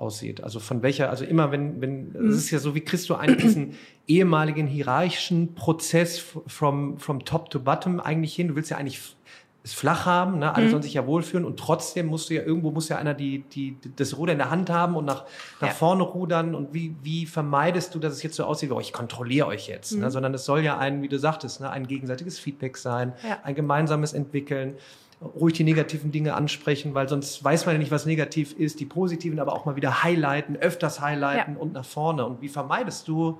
[0.00, 0.42] aussieht.
[0.42, 2.30] Also von welcher, also immer wenn, wenn, es mhm.
[2.30, 3.74] ist ja so, wie kriegst du einen diesen
[4.08, 8.48] ehemaligen hierarchischen Prozess from, from top to bottom eigentlich hin?
[8.48, 9.16] Du willst ja eigentlich
[9.62, 10.54] es flach haben, ne?
[10.54, 10.70] alle mhm.
[10.70, 13.76] sollen sich ja wohlfühlen und trotzdem musst du ja irgendwo muss ja einer die, die,
[13.96, 15.26] das Ruder in der Hand haben und nach,
[15.60, 15.74] nach ja.
[15.74, 19.48] vorne rudern und wie, wie vermeidest du, dass es jetzt so aussieht, oh, ich kontrolliere
[19.48, 19.98] euch jetzt, ne?
[19.98, 20.04] mhm.
[20.04, 20.10] ne?
[20.10, 21.68] sondern es soll ja ein, wie du sagtest, ne?
[21.68, 23.40] ein gegenseitiges Feedback sein, ja.
[23.42, 24.76] ein gemeinsames Entwickeln
[25.22, 28.86] ruhig die negativen Dinge ansprechen, weil sonst weiß man ja nicht, was negativ ist, die
[28.86, 31.60] positiven aber auch mal wieder highlighten, öfters highlighten ja.
[31.60, 32.24] und nach vorne.
[32.24, 33.38] Und wie vermeidest du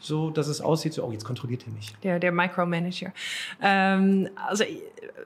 [0.00, 1.92] so, dass es aussieht, so, oh, jetzt kontrolliert er mich.
[2.02, 3.12] Der, der Micromanager.
[3.60, 4.64] Ähm, also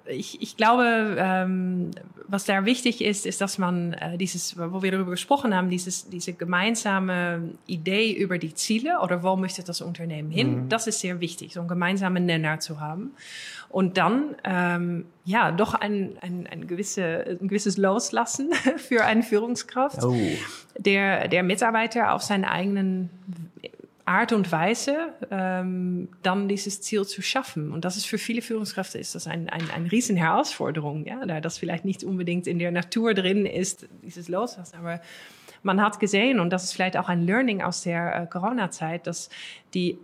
[0.07, 1.91] ich, ich glaube, ähm,
[2.27, 6.09] was da wichtig ist, ist, dass man äh, dieses, wo wir darüber gesprochen haben, dieses,
[6.09, 10.69] diese gemeinsame Idee über die Ziele oder wo möchte das Unternehmen hin, mhm.
[10.69, 13.13] das ist sehr wichtig, so einen gemeinsamen Nenner zu haben.
[13.73, 20.05] Und dann, ähm, ja, doch ein, ein, ein, gewisse, ein gewisses Loslassen für eine Führungskraft,
[20.05, 20.15] oh.
[20.79, 23.09] der, der Mitarbeiter auf seinen eigenen
[24.05, 27.73] Art und Weise ähm, dann dieses Ziel zu schaffen.
[27.73, 31.41] Und das ist für viele Führungskräfte ist das ein, ein, eine riesen Herausforderung, ja, da
[31.41, 34.77] das vielleicht nicht unbedingt in der Natur drin ist, dieses Loslassen.
[34.77, 35.01] Aber
[35.63, 39.31] man hat gesehen, und das ist vielleicht auch ein Learning aus der äh, Corona-Zeit, dass
[39.73, 39.99] die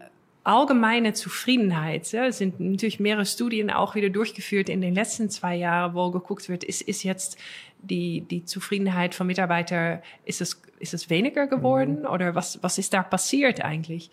[0.49, 2.11] allgemeine Zufriedenheit.
[2.13, 6.11] Ja, es sind natürlich mehrere Studien auch wieder durchgeführt in den letzten zwei Jahren, wo
[6.11, 7.37] geguckt wird, ist, ist jetzt
[7.83, 12.07] die, die Zufriedenheit von Mitarbeitern, ist es, ist es weniger geworden mhm.
[12.07, 14.11] oder was, was ist da passiert eigentlich?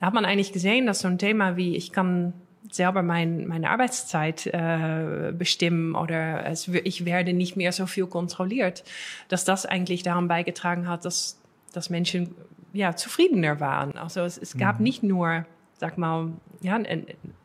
[0.00, 2.32] Da hat man eigentlich gesehen, dass so ein Thema wie ich kann
[2.72, 8.82] selber mein, meine Arbeitszeit äh, bestimmen oder es, ich werde nicht mehr so viel kontrolliert,
[9.28, 11.38] dass das eigentlich daran beigetragen hat, dass,
[11.72, 12.34] dass Menschen
[12.72, 13.96] ja, zufriedener waren.
[13.98, 14.84] Also es, es gab mhm.
[14.84, 15.44] nicht nur
[15.78, 16.78] sag mal, ja,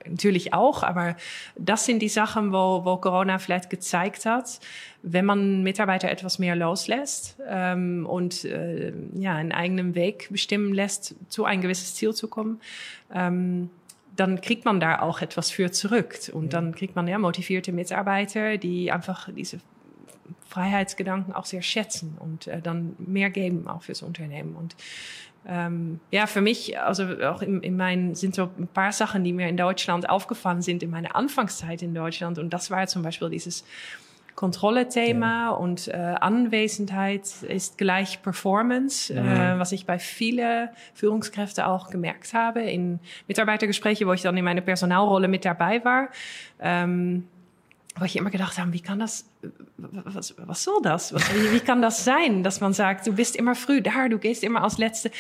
[0.06, 1.16] natürlich auch, aber
[1.56, 4.60] das sind die Sachen, wo, wo Corona vielleicht gezeigt hat,
[5.04, 11.16] wenn man Mitarbeiter etwas mehr loslässt ähm, und äh, ja, einen eigenen Weg bestimmen lässt,
[11.30, 12.62] zu ein gewisses Ziel zu kommen,
[13.14, 13.70] ähm,
[14.16, 16.16] dann kriegt man da auch etwas für zurück.
[16.34, 19.60] Und dann kriegt man ja motivierte Mitarbeiter, die einfach diese
[20.48, 24.56] Freiheitsgedanken auch sehr schätzen und äh, dann mehr geben auch fürs Unternehmen.
[24.56, 24.76] Und
[25.48, 29.34] ähm, ja, für mich, also auch in, in meinen, sind so ein paar Sachen, die
[29.34, 32.38] mir in Deutschland aufgefallen sind, in meiner Anfangszeit in Deutschland.
[32.38, 33.66] Und das war zum Beispiel dieses
[34.36, 35.50] Kontrolle-Thema ja.
[35.50, 39.28] und äh, Anwesenheit ist gleich Performance, mhm.
[39.28, 44.46] äh, was ich bei vielen Führungskräften auch gemerkt habe in Mitarbeitergesprächen, wo ich dann in
[44.46, 46.10] meiner Personalrolle mit dabei war.
[46.60, 47.28] Ähm,
[47.98, 49.26] wo ich immer gedacht habe, wie kann das,
[49.78, 51.14] was, was soll das?
[51.14, 54.18] Was, wie, wie kann das sein, dass man sagt, du bist immer früh da, du
[54.18, 55.12] gehst immer als Letzte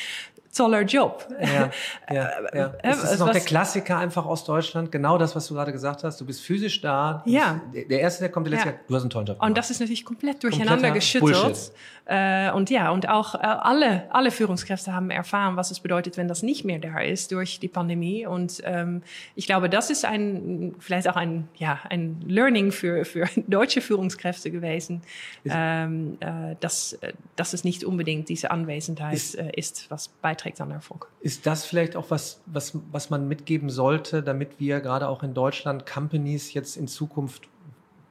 [0.56, 1.28] toller Job.
[1.40, 1.70] Ja,
[2.14, 2.74] ja, ja.
[2.84, 4.92] Es ist noch der Klassiker einfach aus Deutschland.
[4.92, 6.20] Genau das, was du gerade gesagt hast.
[6.20, 7.24] Du bist physisch da.
[7.26, 7.62] Ja.
[7.74, 8.76] Der Erste, der kommt, der letzte, ja.
[8.88, 9.38] du hast einen tollen Job.
[9.38, 9.50] Gemacht.
[9.50, 11.72] Und das ist natürlich komplett durcheinander geschüttelt.
[12.06, 16.28] Äh, und ja, und auch äh, alle, alle Führungskräfte haben erfahren, was es bedeutet, wenn
[16.28, 18.26] das nicht mehr da ist durch die Pandemie.
[18.26, 19.04] Und ähm,
[19.36, 24.52] ich glaube, das ist ein, vielleicht auch ein, ja, ein Learning für, für deutsche Führungskräfte
[24.52, 25.02] gewesen,
[25.46, 27.00] ähm, äh, dass,
[27.36, 31.08] dass es nicht unbedingt diese Anwesenheit ist, äh, ist was beiträgt beiträgt an Erfolg.
[31.22, 35.34] Ist das vielleicht auch was, was, was man mitgeben sollte, damit wir gerade auch in
[35.34, 37.48] Deutschland Companies jetzt in Zukunft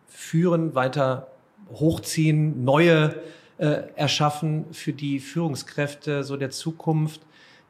[0.09, 1.29] führen, weiter
[1.73, 3.15] hochziehen, neue
[3.61, 7.21] äh, erschaffen für die Führungskräfte so der Zukunft?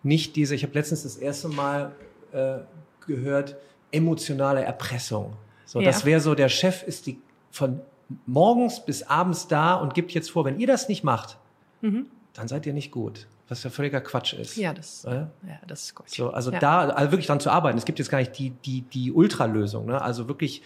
[0.03, 1.93] Nicht diese, ich habe letztens das erste Mal
[2.33, 2.59] äh,
[3.07, 3.57] gehört,
[3.93, 5.35] emotionale Erpressung.
[5.67, 5.87] So, ja.
[5.87, 7.19] das wäre so, der Chef ist die
[7.51, 7.81] von
[8.27, 11.37] morgens bis abends da und gibt jetzt vor, wenn ihr das nicht macht,
[11.81, 12.07] mhm.
[12.33, 14.57] dann seid ihr nicht gut was ja völliger Quatsch ist.
[14.57, 15.29] Ja, das, ja?
[15.47, 16.17] ja das ist Quatsch.
[16.17, 16.61] So, also ja.
[16.61, 17.77] da also wirklich dran zu arbeiten.
[17.77, 20.01] Es gibt jetzt gar nicht die, die, die Ultralösung, ne?
[20.01, 20.63] Also wirklich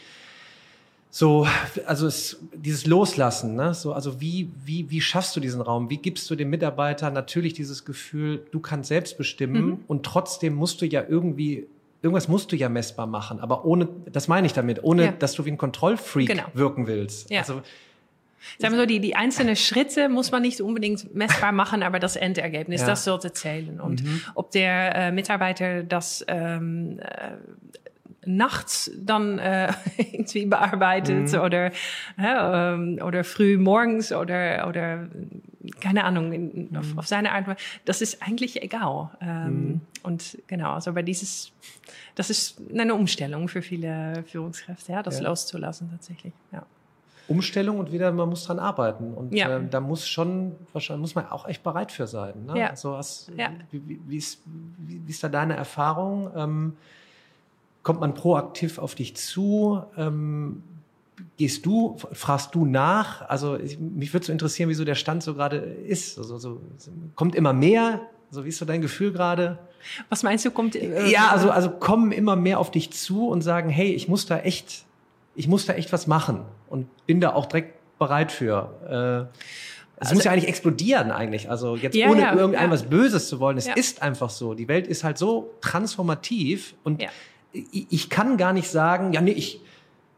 [1.16, 1.46] so,
[1.86, 3.72] also es, dieses Loslassen, ne?
[3.72, 5.88] So, also wie, wie, wie schaffst du diesen Raum?
[5.88, 9.78] Wie gibst du dem Mitarbeiter natürlich dieses Gefühl, du kannst selbst bestimmen mhm.
[9.86, 11.68] und trotzdem musst du ja irgendwie
[12.02, 15.12] irgendwas musst du ja messbar machen, aber ohne, das meine ich damit, ohne, ja.
[15.12, 16.46] dass du wie ein Kontrollfreak genau.
[16.52, 17.30] wirken willst.
[17.30, 17.42] Ja.
[17.42, 17.62] Also
[18.58, 22.16] Sagen wir so, die, die einzelnen Schritte muss man nicht unbedingt messbar machen, aber das
[22.16, 22.88] Endergebnis, ja.
[22.88, 23.80] das sollte zählen.
[23.80, 24.20] Und mhm.
[24.34, 27.36] ob der äh, Mitarbeiter das ähm, äh,
[28.26, 31.40] nachts dann äh, irgendwie bearbeitet mhm.
[31.40, 31.72] oder, äh,
[32.18, 35.08] ähm, oder früh morgens oder, oder
[35.80, 36.76] keine Ahnung, in, mhm.
[36.76, 37.44] auf, auf, seine Art.
[37.84, 39.10] Das ist eigentlich egal.
[39.20, 39.80] Ähm, mhm.
[40.02, 41.52] Und genau, also bei dieses,
[42.14, 45.28] das ist eine Umstellung für viele Führungskräfte, ja, das ja.
[45.28, 46.32] loszulassen tatsächlich.
[46.52, 46.64] Ja.
[47.26, 49.14] Umstellung und wieder, man muss dran arbeiten.
[49.14, 49.56] Und ja.
[49.56, 52.44] äh, da muss schon, wahrscheinlich muss man auch echt bereit für sein.
[52.46, 52.58] Ne?
[52.58, 52.70] Ja.
[52.70, 53.50] Also was, ja.
[53.70, 54.42] wie, wie, ist,
[54.78, 56.30] wie, wie, ist da deine Erfahrung?
[56.36, 56.76] Ähm,
[57.84, 59.80] kommt man proaktiv auf dich zu?
[59.96, 60.64] Ähm,
[61.36, 63.22] gehst du, fragst du nach?
[63.28, 66.18] Also ich, mich würde so interessieren, wieso der Stand so gerade ist.
[66.18, 66.60] Also so,
[67.14, 68.00] kommt immer mehr?
[68.30, 69.60] Also wie ist so dein Gefühl gerade?
[70.08, 70.74] Was meinst du, kommt?
[70.74, 74.26] Äh, ja, also, also kommen immer mehr auf dich zu und sagen, hey, ich muss
[74.26, 74.84] da echt
[75.34, 79.28] ich muss da echt was machen und bin da auch direkt bereit für.
[79.30, 79.38] Äh,
[79.96, 81.50] es also, muss ja eigentlich explodieren eigentlich.
[81.50, 82.70] Also jetzt ja, ohne ja, irgendein ja.
[82.70, 83.56] was Böses zu wollen.
[83.56, 84.54] Es ist einfach so.
[84.54, 87.00] Die Welt ist halt so transformativ und
[87.72, 89.60] ich, kann gar nicht sagen, ja nee, ich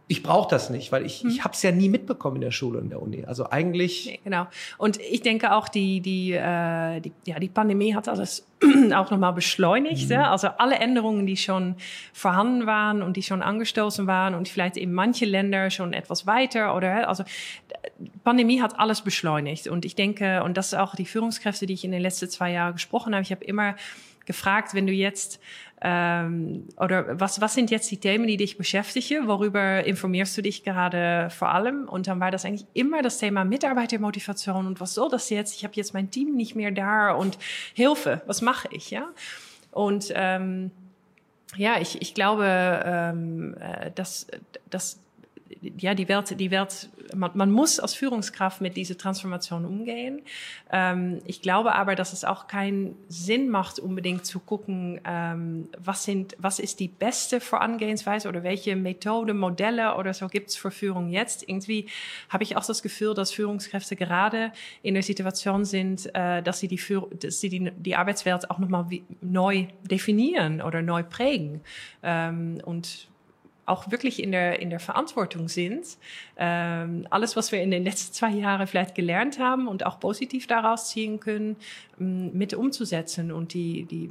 [0.08, 1.30] ich brauche das nicht, weil ich, hm.
[1.30, 3.24] ich habe es ja nie mitbekommen in der Schule und in der Uni.
[3.24, 4.06] Also eigentlich.
[4.06, 4.46] Nee, genau.
[4.78, 8.46] Und ich denke auch, die, die, äh, die, ja, die Pandemie hat alles
[8.94, 10.04] auch nochmal beschleunigt.
[10.04, 10.12] Mhm.
[10.12, 10.30] Ja?
[10.30, 11.74] Also alle Änderungen, die schon
[12.12, 16.76] vorhanden waren und die schon angestoßen waren und vielleicht in manche Länder schon etwas weiter
[16.76, 17.24] oder also
[18.22, 19.66] Pandemie hat alles beschleunigt.
[19.66, 22.52] Und ich denke, und das ist auch die Führungskräfte, die ich in den letzten zwei
[22.52, 23.74] Jahren gesprochen habe, ich habe immer
[24.26, 25.40] gefragt, wenn du jetzt
[25.82, 29.28] ähm, oder was, was sind jetzt die Themen, die dich beschäftigen?
[29.28, 31.88] Worüber informierst du dich gerade vor allem?
[31.88, 35.54] Und dann war das eigentlich immer das Thema Mitarbeitermotivation und was soll das jetzt?
[35.54, 37.38] Ich habe jetzt mein Team nicht mehr da und
[37.74, 38.90] Hilfe, was mache ich?
[38.90, 39.08] Ja?
[39.70, 40.70] Und ähm,
[41.56, 44.26] ja, ich, ich glaube, ähm, äh, dass,
[44.70, 44.98] dass
[45.78, 50.22] ja, die Welt, die Welt, man, man muss als Führungskraft mit dieser Transformation umgehen.
[50.70, 56.04] Ähm, ich glaube aber, dass es auch keinen Sinn macht, unbedingt zu gucken, ähm, was
[56.04, 61.10] sind, was ist die beste Vorangehensweise oder welche Methode, Modelle oder so gibt's für Führung
[61.10, 61.48] jetzt.
[61.48, 61.86] Irgendwie
[62.28, 66.68] habe ich auch das Gefühl, dass Führungskräfte gerade in der Situation sind, äh, dass sie
[66.68, 68.86] die, Führ dass sie die, die Arbeitswelt auch nochmal
[69.20, 71.60] neu definieren oder neu prägen.
[72.02, 73.08] Ähm, und
[73.66, 75.98] auch wirklich in der, in der Verantwortung sind,
[76.36, 80.46] ähm, alles, was wir in den letzten zwei Jahren vielleicht gelernt haben und auch positiv
[80.46, 81.56] daraus ziehen können,
[82.00, 84.08] ähm, mit umzusetzen und die, die,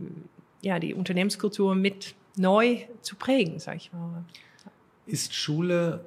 [0.62, 4.24] ja, die Unternehmenskultur mit neu zu prägen, sage ich mal.
[5.06, 6.03] Ist Schule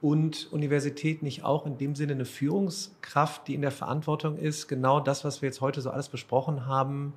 [0.00, 5.00] und Universität nicht auch in dem Sinne eine Führungskraft, die in der Verantwortung ist, genau
[5.00, 7.14] das, was wir jetzt heute so alles besprochen haben,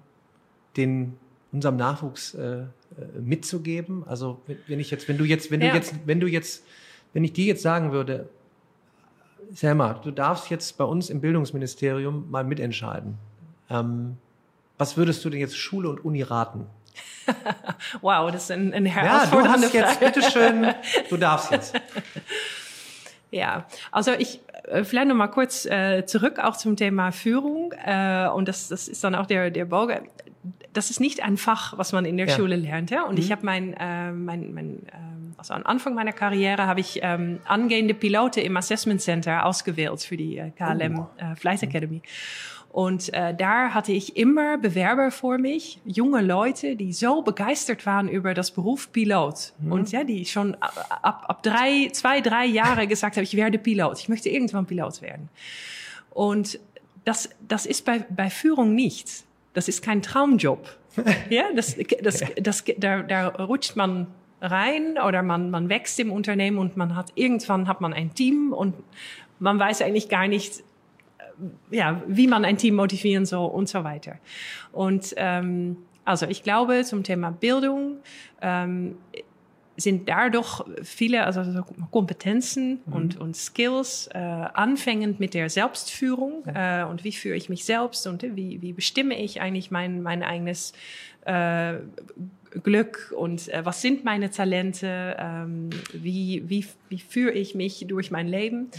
[0.78, 1.18] den
[1.52, 2.66] unserem Nachwuchs äh,
[3.20, 4.04] mitzugeben?
[4.08, 5.70] Also wenn ich jetzt, wenn du jetzt, wenn ja.
[5.70, 6.64] du jetzt, wenn du jetzt,
[7.14, 8.30] wenn ich dir jetzt sagen würde,
[9.52, 13.18] Selma, du darfst jetzt bei uns im Bildungsministerium mal mitentscheiden.
[13.70, 14.18] Ähm,
[14.78, 16.68] was würdest du denn jetzt Schule und Uni raten?
[18.02, 20.74] wow, das ist ein, ein herausfordernde Ja, du hast jetzt, bitteschön,
[21.10, 21.76] du darfst jetzt.
[23.32, 28.28] Ja, also ich äh, vielleicht noch mal kurz äh, zurück auch zum Thema Führung äh,
[28.28, 30.04] und das, das ist dann auch der der Bauge
[30.80, 32.36] das ist nicht ein Fach, was man in der ja.
[32.38, 32.90] Schule lernt.
[32.90, 33.04] Ja?
[33.04, 33.22] Und mhm.
[33.22, 37.40] ich habe mein, äh, mein, mein ähm, also am Anfang meiner Karriere habe ich ähm,
[37.44, 41.08] angehende Piloten im Assessment Center ausgewählt für die äh, KLM oh.
[41.18, 42.02] äh, Flight Academy.
[42.70, 48.08] Und äh, da hatte ich immer Bewerber vor mich, junge Leute, die so begeistert waren
[48.08, 49.52] über das Beruf Pilot.
[49.60, 49.72] Mhm.
[49.74, 54.00] Und ja, die schon ab, ab drei, zwei, drei Jahre gesagt haben, ich werde Pilot,
[54.00, 55.28] ich möchte irgendwann Pilot werden.
[56.12, 56.58] Und
[57.04, 59.26] das, das ist bei, bei Führung nichts.
[59.60, 60.70] Das ist kein Traumjob.
[61.30, 64.08] ja, das, das, das, da, da rutscht man
[64.40, 68.54] rein oder man, man wächst im Unternehmen und man hat irgendwann hat man ein Team
[68.54, 68.74] und
[69.38, 70.64] man weiß eigentlich gar nicht,
[71.72, 74.18] ja, wie man ein Team motivieren soll und so weiter.
[74.72, 77.98] Und ähm, also ich glaube zum Thema Bildung
[78.42, 78.96] ähm,
[79.80, 82.94] sind da doch viele also Kompetenzen mhm.
[82.94, 88.06] und, und Skills, äh, anfängend mit der Selbstführung äh, und wie führe ich mich selbst
[88.08, 90.74] und wie, wie bestimme ich eigentlich mein, mein eigenes
[91.26, 91.76] äh,
[92.64, 98.12] Glück und äh, was sind meine Talente, ähm, wie, wie, wie führe ich mich durch
[98.12, 98.70] mein Leben.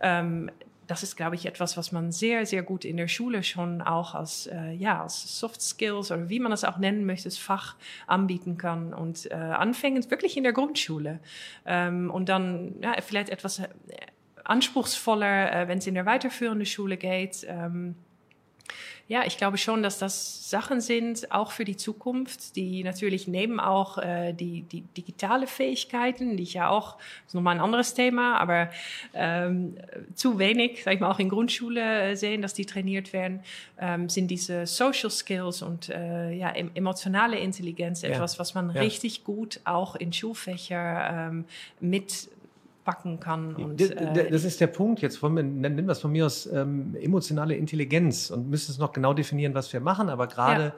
[0.00, 0.50] Ähm,
[0.90, 4.16] das ist, glaube ich, etwas, was man sehr, sehr gut in der Schule schon auch
[4.16, 7.76] als, äh, ja, als Soft Skills oder wie man es auch nennen möchte, das Fach
[8.08, 8.92] anbieten kann.
[8.92, 11.20] Und äh, anfängend wirklich in der Grundschule.
[11.64, 13.68] Ähm, und dann ja, vielleicht etwas äh,
[14.42, 17.46] anspruchsvoller, äh, wenn es in der weiterführenden Schule geht.
[17.48, 17.94] Ähm,
[19.10, 23.58] ja, ich glaube schon, dass das Sachen sind, auch für die Zukunft, die natürlich neben
[23.58, 27.94] auch äh, die, die digitale Fähigkeiten, die ich ja auch, das ist nochmal ein anderes
[27.94, 28.70] Thema, aber
[29.12, 29.76] ähm,
[30.14, 33.40] zu wenig, sag ich mal, auch in Grundschule äh, sehen, dass die trainiert werden,
[33.80, 38.38] ähm, sind diese Social Skills und äh, ja, emotionale Intelligenz etwas, ja.
[38.38, 38.80] was man ja.
[38.80, 41.46] richtig gut auch in Schulfächer ähm,
[41.80, 42.28] mit
[42.90, 43.54] backen kann.
[43.54, 45.00] Und, äh, das ist der Punkt.
[45.00, 48.78] Jetzt wollen wir, nennen wir es von mir aus ähm, emotionale Intelligenz und müssen es
[48.78, 50.08] noch genau definieren, was wir machen.
[50.08, 50.74] Aber gerade ja.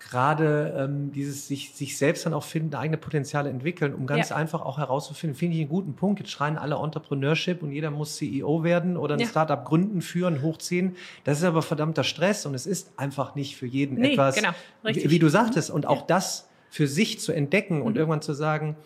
[0.00, 4.36] gerade ähm, dieses sich, sich selbst dann auch finden, eigene Potenziale entwickeln, um ganz ja.
[4.36, 6.18] einfach auch herauszufinden, finde ich einen guten Punkt.
[6.18, 9.26] Jetzt schreien alle Entrepreneurship und jeder muss CEO werden oder ein ja.
[9.26, 10.96] Startup gründen, führen, hochziehen.
[11.22, 14.50] Das ist aber verdammter Stress und es ist einfach nicht für jeden nee, etwas, genau.
[14.82, 15.70] wie, wie, du sagtest.
[15.70, 17.98] Und auch das für sich zu entdecken und mhm.
[17.98, 18.76] irgendwann zu sagen,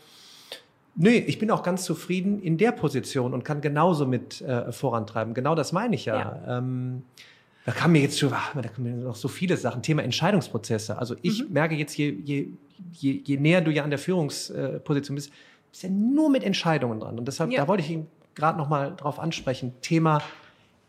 [1.01, 5.33] Nee, ich bin auch ganz zufrieden in der Position und kann genauso mit äh, vorantreiben.
[5.33, 6.19] Genau das meine ich ja.
[6.19, 6.59] ja.
[6.59, 7.05] Ähm,
[7.65, 9.81] da kam mir jetzt schon, ach, da kommen noch so viele Sachen.
[9.83, 10.99] Thema Entscheidungsprozesse.
[10.99, 11.53] Also ich mhm.
[11.53, 12.49] merke jetzt, je, je,
[12.93, 15.31] je, je näher du ja an der Führungsposition bist,
[15.71, 17.17] bist ja nur mit Entscheidungen dran.
[17.17, 17.61] Und deshalb, ja.
[17.61, 19.75] da wollte ich ihn gerade noch mal drauf ansprechen.
[19.83, 20.21] Thema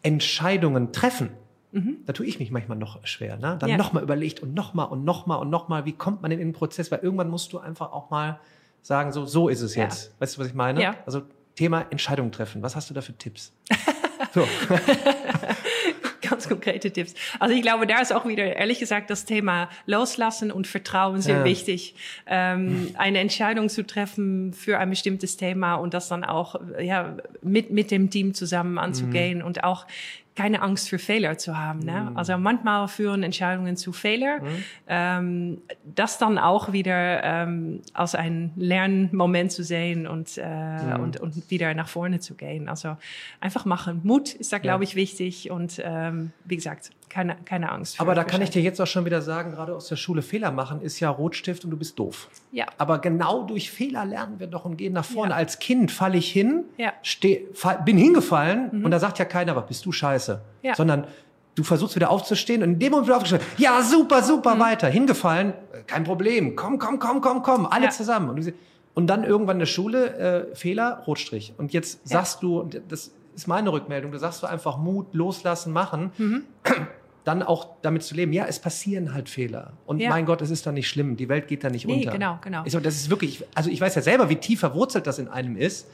[0.01, 1.29] Entscheidungen treffen.
[1.71, 1.97] Mhm.
[2.07, 3.37] Da tue ich mich manchmal noch schwer.
[3.37, 3.57] Ne?
[3.59, 3.77] Dann ja.
[3.77, 6.89] nochmal überlegt und nochmal und nochmal und nochmal, wie kommt man in den Prozess?
[6.89, 8.39] Weil irgendwann musst du einfach auch mal
[8.81, 9.83] sagen, so, so ist es ja.
[9.83, 10.13] jetzt.
[10.19, 10.81] Weißt du, was ich meine?
[10.81, 10.95] Ja.
[11.05, 11.23] Also
[11.55, 12.61] Thema Entscheidung treffen.
[12.63, 13.51] Was hast du da für Tipps?
[14.33, 14.47] so.
[16.21, 17.15] Ganz konkrete Tipps.
[17.39, 21.39] Also ich glaube, da ist auch wieder, ehrlich gesagt, das Thema Loslassen und Vertrauen sehr
[21.39, 21.43] ja.
[21.43, 21.95] wichtig.
[22.27, 27.71] Ähm, eine Entscheidung zu treffen für ein bestimmtes Thema und das dann auch ja, mit,
[27.71, 29.45] mit dem Team zusammen anzugehen mhm.
[29.45, 29.87] und auch
[30.35, 31.79] keine Angst für Fehler zu haben.
[31.79, 32.11] Ne?
[32.11, 32.17] Mm.
[32.17, 34.39] Also manchmal führen Entscheidungen zu Fehler.
[34.39, 34.45] Mm.
[34.87, 41.01] Ähm, das dann auch wieder ähm, als ein Lernmoment zu sehen und, äh, mm.
[41.01, 42.69] und, und wieder nach vorne zu gehen.
[42.69, 42.95] Also
[43.41, 44.01] einfach machen.
[44.03, 44.89] Mut ist da, glaube ja.
[44.89, 45.51] ich, wichtig.
[45.51, 47.99] Und ähm, wie gesagt, keine, keine Angst.
[47.99, 50.51] Aber da kann ich dir jetzt auch schon wieder sagen, gerade aus der Schule Fehler
[50.51, 52.29] machen ist ja Rotstift und du bist doof.
[52.51, 52.67] Ja.
[52.77, 55.31] Aber genau durch Fehler lernen wir doch und gehen nach vorne.
[55.31, 55.37] Ja.
[55.37, 56.93] Als Kind falle ich hin, ja.
[57.01, 58.85] steh, fall, bin hingefallen mhm.
[58.85, 60.41] und da sagt ja keiner, was bist du scheiße.
[60.61, 60.75] Ja.
[60.75, 61.07] Sondern
[61.55, 64.59] du versuchst wieder aufzustehen und in dem Moment wieder aufgestanden, ja, super, super, mhm.
[64.59, 65.53] weiter, hingefallen,
[65.87, 67.89] kein Problem, komm, komm, komm, komm, komm, alle ja.
[67.89, 68.29] zusammen.
[68.29, 68.53] Und,
[68.93, 71.53] und, dann irgendwann in der Schule, äh, Fehler, Rotstrich.
[71.57, 76.11] Und jetzt sagst du, das ist meine Rückmeldung, du sagst du einfach Mut, loslassen, machen.
[76.17, 76.43] Mhm
[77.29, 79.73] dann auch damit zu leben, ja, es passieren halt Fehler.
[79.85, 80.09] Und ja.
[80.09, 82.11] mein Gott, es ist dann nicht schlimm, die Welt geht da nicht nee, unter.
[82.11, 82.63] Genau, genau.
[82.65, 85.55] Ich, das ist wirklich, also ich weiß ja selber, wie tief verwurzelt das in einem
[85.55, 85.87] ist.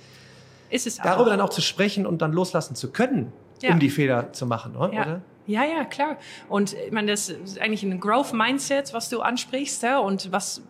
[0.70, 1.30] Ist es Darüber auch.
[1.32, 3.74] dann auch zu sprechen und dann loslassen zu können, ja.
[3.74, 4.94] um die Fehler zu machen, oder?
[4.94, 5.22] Ja.
[5.48, 6.18] Ja, ja, klar.
[6.50, 10.64] Und ich meine, das ist eigentlich ein Growth-Mindset, was du ansprichst, ja, und was,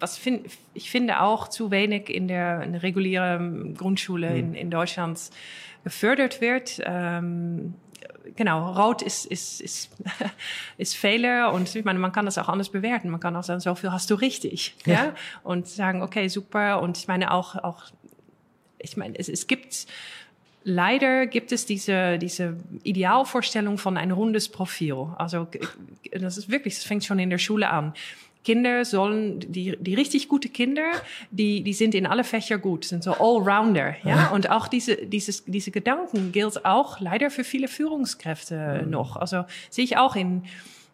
[0.00, 4.36] was find, ich finde auch zu wenig in der, in der regulären Grundschule hm.
[4.36, 5.20] in, in Deutschland
[5.84, 6.80] gefördert wird.
[6.86, 7.74] Ähm,
[8.36, 9.90] genau, rood ist, ist, ist,
[10.76, 13.10] ist Fehler und ich meine, man kann das auch anders bewerten.
[13.10, 14.74] Man kann auch sagen, so viel hast du richtig.
[14.86, 14.92] Ja.
[14.92, 15.14] ja?
[15.42, 16.80] Und sagen, okay, super.
[16.80, 17.84] Und ich meine auch, auch
[18.78, 19.86] ich meine, es, es gibt,
[20.64, 25.08] leider gibt es diese, diese Idealvorstellung von ein rundes Profil.
[25.16, 25.48] Also,
[26.12, 27.94] das ist wirklich, das fängt schon in der Schule an.
[28.44, 30.90] Kinder sollen, die, die richtig gute Kinder,
[31.30, 34.28] die, die sind in alle Fächer gut, sind so Allrounder, ja.
[34.28, 38.90] Und auch diese, dieses, diese Gedanken gilt auch leider für viele Führungskräfte mhm.
[38.90, 39.16] noch.
[39.16, 40.44] Also sehe ich auch in,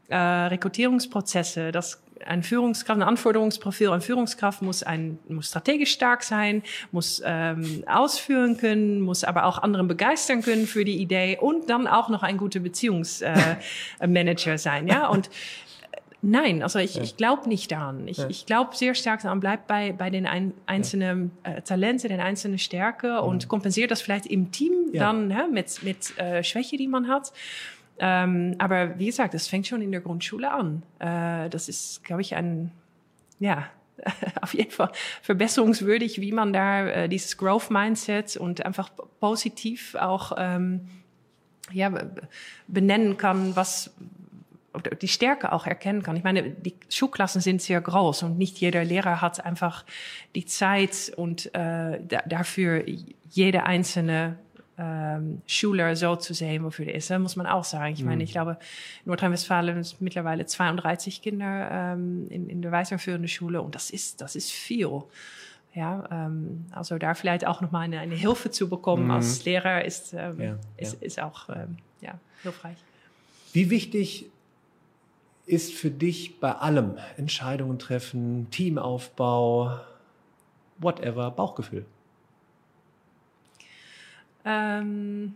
[0.08, 6.62] äh, Rekrutierungsprozesse, das ein Führungskraft, ein Anforderungsprofil, ein Führungskraft muss, ein, muss strategisch stark sein,
[6.92, 11.86] muss ähm, ausführen können, muss aber auch anderen begeistern können für die Idee und dann
[11.86, 14.88] auch noch ein guter Beziehungsmanager äh, sein.
[14.88, 15.28] Ja, und
[16.26, 17.02] Nein, also ich, ja.
[17.02, 18.08] ich glaube nicht daran.
[18.08, 18.26] Ich, ja.
[18.28, 22.58] ich glaube sehr stark daran, bleibt bei, bei den ein, einzelnen äh, Talenten, den einzelnen
[22.58, 23.28] Stärke mhm.
[23.28, 27.32] und kompensiert das vielleicht im Team dann ja, mit, mit äh, Schwäche, die man hat.
[27.98, 30.82] Ähm, aber wie gesagt, das fängt schon in der Grundschule an.
[30.98, 32.70] Äh, das ist, glaube ich, ein,
[33.38, 33.66] ja,
[34.40, 40.32] auf jeden Fall verbesserungswürdig, wie man da äh, dieses Growth Mindset und einfach positiv auch
[40.38, 40.88] ähm,
[41.70, 41.92] ja,
[42.66, 43.94] benennen kann, was,
[45.00, 46.16] die Stärke auch erkennen kann.
[46.16, 49.84] Ich meine, die Schulklassen sind sehr groß und nicht jeder Lehrer hat einfach
[50.34, 52.84] die Zeit und äh, dafür
[53.30, 54.36] jede einzelne
[54.76, 57.10] ähm, Schüler so zu sehen, wofür der ist.
[57.10, 57.94] Muss man auch sagen.
[57.94, 58.22] Ich meine, mhm.
[58.22, 58.58] ich glaube,
[59.04, 64.34] Nordrhein-Westfalen ist mittlerweile 32 Kinder ähm, in, in der weiterführenden Schule und das ist, das
[64.36, 65.02] ist viel.
[65.74, 69.10] Ja, ähm, also da vielleicht auch nochmal eine, eine Hilfe zu bekommen mhm.
[69.10, 71.06] als Lehrer ist, ähm, ja, ist, ja.
[71.06, 72.76] ist auch ähm, ja, hilfreich.
[73.52, 74.26] Wie wichtig
[75.46, 79.80] ist für dich bei allem Entscheidungen treffen, Teamaufbau,
[80.78, 81.84] whatever, Bauchgefühl?
[84.44, 85.34] Ähm,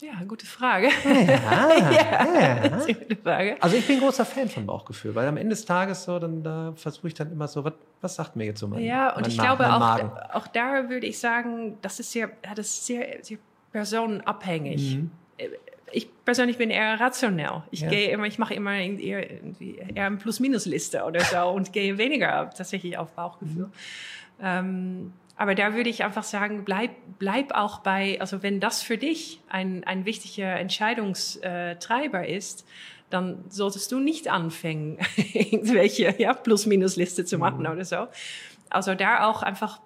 [0.00, 0.88] ja, gute Frage.
[1.04, 1.90] Ja, ja,
[2.40, 2.86] ja.
[2.86, 3.56] gute Frage.
[3.60, 6.72] Also ich bin großer Fan von Bauchgefühl, weil am Ende des Tages so, dann da
[6.74, 9.30] versuche ich dann immer so, was, was sagt mir jetzt so mein Ja, und mein
[9.30, 13.18] ich Ma glaube auch, auch da würde ich sagen, das ist sehr, das ist sehr,
[13.22, 13.38] sehr
[13.72, 14.96] personenabhängig.
[14.96, 15.10] Mhm
[15.92, 17.62] ich persönlich bin eher rationell.
[17.70, 17.88] Ich ja.
[17.88, 22.98] gehe immer, ich mache immer eher, eher eine Plus-Minus-Liste oder so und gehe weniger tatsächlich
[22.98, 23.66] auf Bauchgefühl.
[23.66, 23.72] Mhm.
[24.42, 28.98] Ähm, aber da würde ich einfach sagen, bleib, bleib auch bei, also wenn das für
[28.98, 32.66] dich ein, ein wichtiger Entscheidungstreiber ist,
[33.08, 34.98] dann solltest du nicht anfangen,
[35.32, 37.70] irgendwelche ja, Plus-Minus-Liste zu machen mhm.
[37.72, 38.06] oder so.
[38.68, 39.80] Also da auch einfach,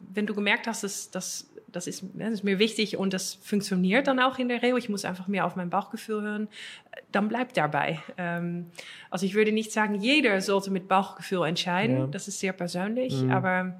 [0.00, 4.06] wenn du gemerkt hast, dass, dass das ist, das ist mir wichtig und das funktioniert
[4.06, 4.78] dann auch in der Regel.
[4.78, 6.48] Ich muss einfach mehr auf mein Bauchgefühl hören.
[7.12, 8.00] Dann bleibt dabei.
[8.16, 8.66] Ähm,
[9.10, 11.98] also ich würde nicht sagen, jeder sollte mit Bauchgefühl entscheiden.
[11.98, 12.06] Ja.
[12.06, 13.30] Das ist sehr persönlich, mhm.
[13.30, 13.74] aber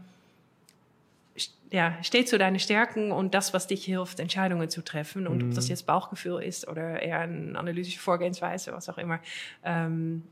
[1.70, 5.26] ja, steh zu deinen Stärken und das, was dich hilft, Entscheidungen zu treffen.
[5.26, 5.48] Und mhm.
[5.48, 5.70] ob das mhm.
[5.70, 9.20] jetzt Bauchgefühl ist oder eher eine analytische Vorgehensweise, was auch immer.
[9.64, 10.22] Ähm,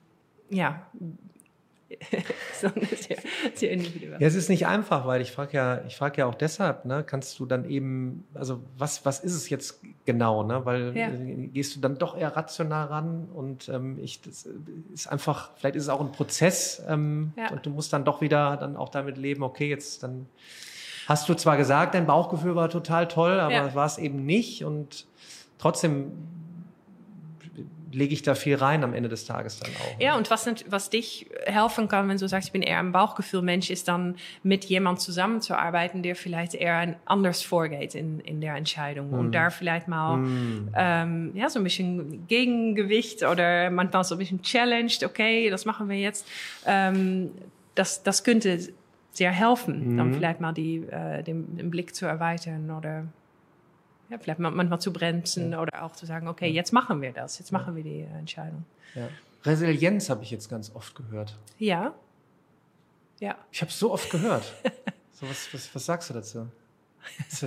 [0.50, 0.86] ja,
[2.52, 2.72] sehr,
[3.54, 4.20] sehr individuell.
[4.20, 7.04] Ja, es ist nicht einfach, weil ich frage ja, ich frage ja auch deshalb, ne,
[7.04, 10.64] kannst du dann eben, also was, was ist es jetzt genau, ne?
[10.64, 11.08] Weil ja.
[11.08, 14.48] Äh, gehst du dann doch eher rational ran und ähm, ich, das
[14.92, 17.52] ist einfach, vielleicht ist es auch ein Prozess ähm, ja.
[17.52, 20.26] und du musst dann doch wieder dann auch damit leben, okay, jetzt dann
[21.06, 23.74] hast du zwar gesagt, dein Bauchgefühl war total toll, aber ja.
[23.74, 25.06] war es eben nicht und
[25.58, 26.12] trotzdem
[27.96, 30.00] lege ich da viel rein am Ende des Tages dann auch.
[30.00, 33.70] Ja, und was, was dich helfen kann, wenn du sagst, ich bin eher ein Bauchgefühl-Mensch,
[33.70, 39.10] ist dann mit jemand zusammenzuarbeiten, der vielleicht eher ein anders vorgeht in, in der Entscheidung.
[39.10, 39.14] Mm.
[39.14, 40.72] Und da vielleicht mal mm.
[40.76, 45.88] ähm, ja, so ein bisschen Gegengewicht oder manchmal so ein bisschen challenged, okay, das machen
[45.88, 46.26] wir jetzt.
[46.66, 47.30] Ähm,
[47.74, 48.58] das, das könnte
[49.10, 49.96] sehr helfen, mm.
[49.96, 53.06] dann vielleicht mal die, äh, den, den Blick zu erweitern oder
[54.08, 55.60] ja, vielleicht manchmal zu bremsen ja.
[55.60, 58.64] oder auch zu sagen, okay, jetzt machen wir das, jetzt machen wir die Entscheidung.
[58.94, 59.08] Ja.
[59.44, 61.36] Resilienz habe ich jetzt ganz oft gehört.
[61.58, 61.94] Ja.
[63.20, 63.36] Ja.
[63.50, 64.44] Ich habe es so oft gehört.
[65.12, 66.48] so, was, was, was sagst du dazu?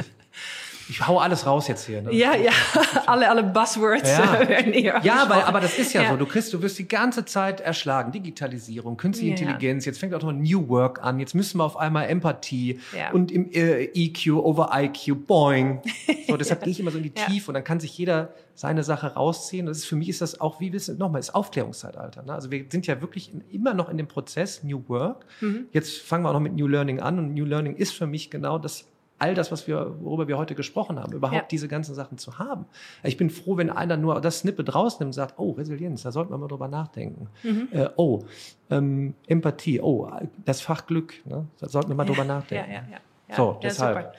[0.89, 2.01] Ich hau alles raus jetzt hier.
[2.01, 2.13] Ne?
[2.13, 2.51] Ja, ja,
[3.05, 4.39] alle, alle Buzzwords ja.
[4.49, 4.99] werden hier.
[5.03, 6.17] Ja, weil, aber das ist ja, ja, so.
[6.17, 8.11] Du kriegst, du wirst die ganze Zeit erschlagen.
[8.11, 9.39] Digitalisierung, künstliche ja.
[9.39, 9.85] Intelligenz.
[9.85, 11.19] Jetzt fängt auch noch New Work an.
[11.19, 12.79] Jetzt müssen wir auf einmal Empathie
[13.13, 15.81] und im äh, EQ over IQ, boing.
[16.27, 18.83] So, deshalb gehe ich immer so in die Tiefe und dann kann sich jeder seine
[18.83, 19.67] Sache rausziehen.
[19.67, 22.23] Das ist für mich ist das auch wie wissen nochmal ist Aufklärungszeitalter.
[22.23, 22.33] Ne?
[22.33, 25.25] Also wir sind ja wirklich in, immer noch in dem Prozess New Work.
[25.39, 25.67] Mhm.
[25.71, 28.29] Jetzt fangen wir auch noch mit New Learning an und New Learning ist für mich
[28.29, 28.85] genau das
[29.19, 31.47] all das, was wir, worüber wir heute gesprochen haben, überhaupt ja.
[31.51, 32.65] diese ganzen Sachen zu haben.
[33.03, 36.31] Ich bin froh, wenn einer nur das Snippet rausnimmt und sagt, oh, Resilienz, da sollten
[36.31, 37.27] wir mal drüber nachdenken.
[37.43, 37.67] Mhm.
[37.71, 38.23] Äh, oh,
[38.69, 40.09] ähm, Empathie, oh,
[40.45, 41.45] das Fach Glück, ne?
[41.59, 42.71] da sollten wir mal ja, drüber nachdenken.
[42.71, 42.87] Ja, ja,
[43.29, 43.35] ja.
[43.35, 44.15] So, deshalb.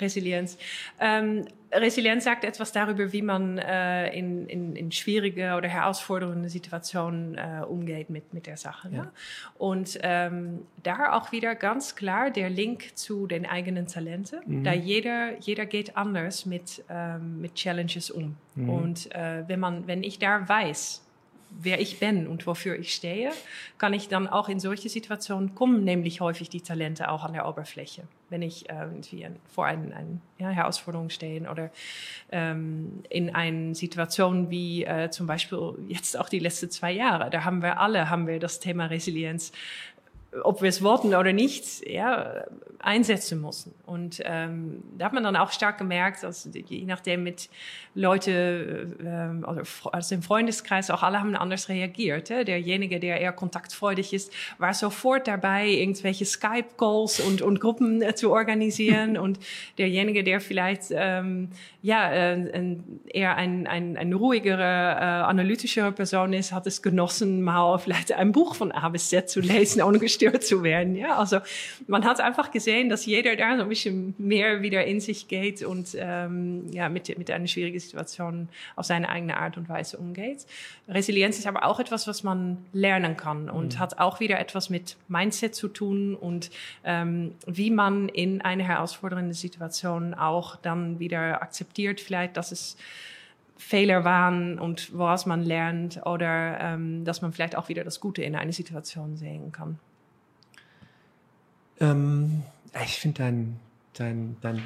[0.00, 0.58] Resilienz.
[0.98, 7.38] Ähm, Resilienz sagt etwas darüber, wie man äh, in, in, in schwierige oder herausfordernde Situationen
[7.38, 8.88] äh, umgeht mit, mit der Sache.
[8.90, 9.02] Ja.
[9.04, 9.10] Ne?
[9.56, 14.40] Und ähm, da auch wieder ganz klar der Link zu den eigenen Talenten.
[14.46, 14.64] Mhm.
[14.64, 18.36] Da jeder, jeder geht anders mit, ähm, mit Challenges um.
[18.56, 18.68] Mhm.
[18.68, 21.02] Und äh, wenn, man, wenn ich da weiß,
[21.50, 23.32] wer ich bin und wofür ich stehe,
[23.78, 27.48] kann ich dann auch in solche Situationen kommen, nämlich häufig die Talente auch an der
[27.48, 28.04] Oberfläche.
[28.28, 31.70] Wenn ich äh, irgendwie vor einer ein, ja, Herausforderung stehe oder
[32.30, 37.44] ähm, in einer Situation wie äh, zum Beispiel jetzt auch die letzten zwei Jahre, da
[37.44, 39.52] haben wir alle, haben wir das Thema Resilienz
[40.42, 42.44] ob wir es wollten oder nicht, ja,
[42.82, 43.74] einsetzen mussten.
[43.84, 47.50] Und ähm, da hat man dann auch stark gemerkt, dass je nachdem mit
[47.94, 49.62] Leute ähm, oder
[49.92, 52.30] aus dem Freundeskreis auch alle haben anders reagiert.
[52.30, 52.44] Hè?
[52.44, 58.32] Derjenige, der eher kontaktfreudig ist, war sofort dabei, irgendwelche Skype-Calls und, und Gruppen äh, zu
[58.32, 59.18] organisieren.
[59.18, 59.38] und
[59.76, 61.48] derjenige, der vielleicht ähm,
[61.82, 67.42] ja äh, ein, eher ein, ein, ein ruhigere, äh, analytischere Person ist, hat es genossen,
[67.42, 70.96] mal vielleicht ein Buch von A bis Z zu lesen, ohne gestört zu werden.
[70.96, 71.38] Ja, also
[71.86, 75.62] man hat einfach gesehen, dass jeder da so ein bisschen mehr wieder in sich geht
[75.62, 80.46] und ähm, ja mit mit einer schwierigen Situation auf seine eigene Art und Weise umgeht.
[80.88, 83.78] Resilienz ist aber auch etwas, was man lernen kann und mhm.
[83.78, 86.50] hat auch wieder etwas mit Mindset zu tun und
[86.84, 92.76] ähm, wie man in eine herausfordernde Situation auch dann wieder akzeptiert, vielleicht, dass es
[93.56, 98.22] Fehler waren und woraus man lernt oder ähm, dass man vielleicht auch wieder das Gute
[98.22, 99.78] in einer Situation sehen kann.
[101.80, 102.42] Ähm,
[102.84, 103.56] ich finde dein,
[103.94, 104.56] dein, dein,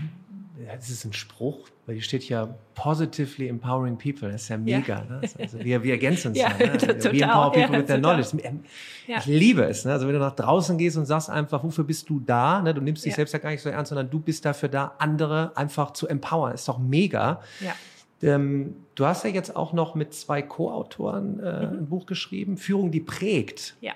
[0.64, 4.30] ja, das ist ein Spruch, weil hier steht ja positively empowering people.
[4.30, 4.98] Das ist ja mega.
[4.98, 5.04] Ja.
[5.04, 5.20] Ne?
[5.38, 6.50] Also wir, wir ergänzen uns ja.
[6.58, 6.76] ja ne?
[6.78, 8.36] total, We empower people with their knowledge.
[9.06, 9.84] Ich liebe es.
[9.84, 9.92] Ne?
[9.92, 12.60] Also wenn du nach draußen gehst und sagst einfach, wofür bist du da?
[12.60, 12.74] Ne?
[12.74, 15.56] Du nimmst dich selbst ja gar nicht so ernst, sondern du bist dafür da, andere
[15.56, 16.52] einfach zu empowern.
[16.52, 17.40] Das ist doch mega.
[18.22, 21.78] Ähm, du hast ja jetzt auch noch mit zwei Co-Autoren äh, mhm.
[21.78, 23.76] ein Buch geschrieben, Führung, die prägt.
[23.80, 23.92] Ja.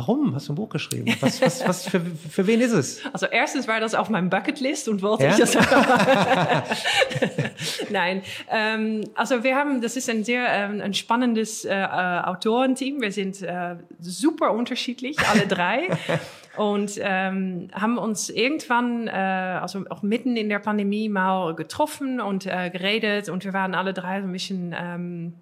[0.00, 1.14] Warum hast du ein Buch geschrieben?
[1.20, 3.02] Was, was, was für, für wen ist es?
[3.12, 5.32] Also erstens war das auf meinem Bucketlist und wollte ja?
[5.32, 5.54] ich das.
[7.90, 13.02] Nein, ähm, also wir haben, das ist ein sehr ähm, ein spannendes äh, äh, Autorenteam.
[13.02, 15.88] Wir sind äh, super unterschiedlich, alle drei.
[16.56, 22.46] und ähm, haben uns irgendwann, äh, also auch mitten in der Pandemie mal getroffen und
[22.46, 25.34] äh, geredet und wir waren alle drei so ein bisschen ähm,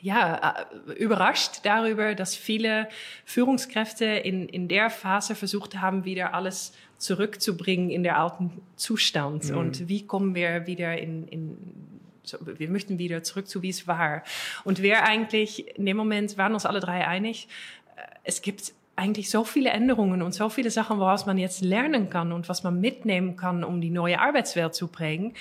[0.00, 2.88] ja, äh, überrascht darüber, dass viele
[3.24, 9.50] Führungskräfte in, in der Phase versucht haben, wieder alles zurückzubringen in der alten Zustand.
[9.50, 9.56] Mhm.
[9.56, 11.56] Und wie kommen wir wieder in, in
[12.22, 14.22] so, wir möchten wieder zurück zu, wie es war.
[14.64, 17.48] Und wir eigentlich, in dem Moment waren uns alle drei einig,
[17.96, 22.10] äh, es gibt eigentlich so viele Änderungen und so viele Sachen, woraus man jetzt lernen
[22.10, 25.32] kann und was man mitnehmen kann, um die neue Arbeitswelt zu prägen,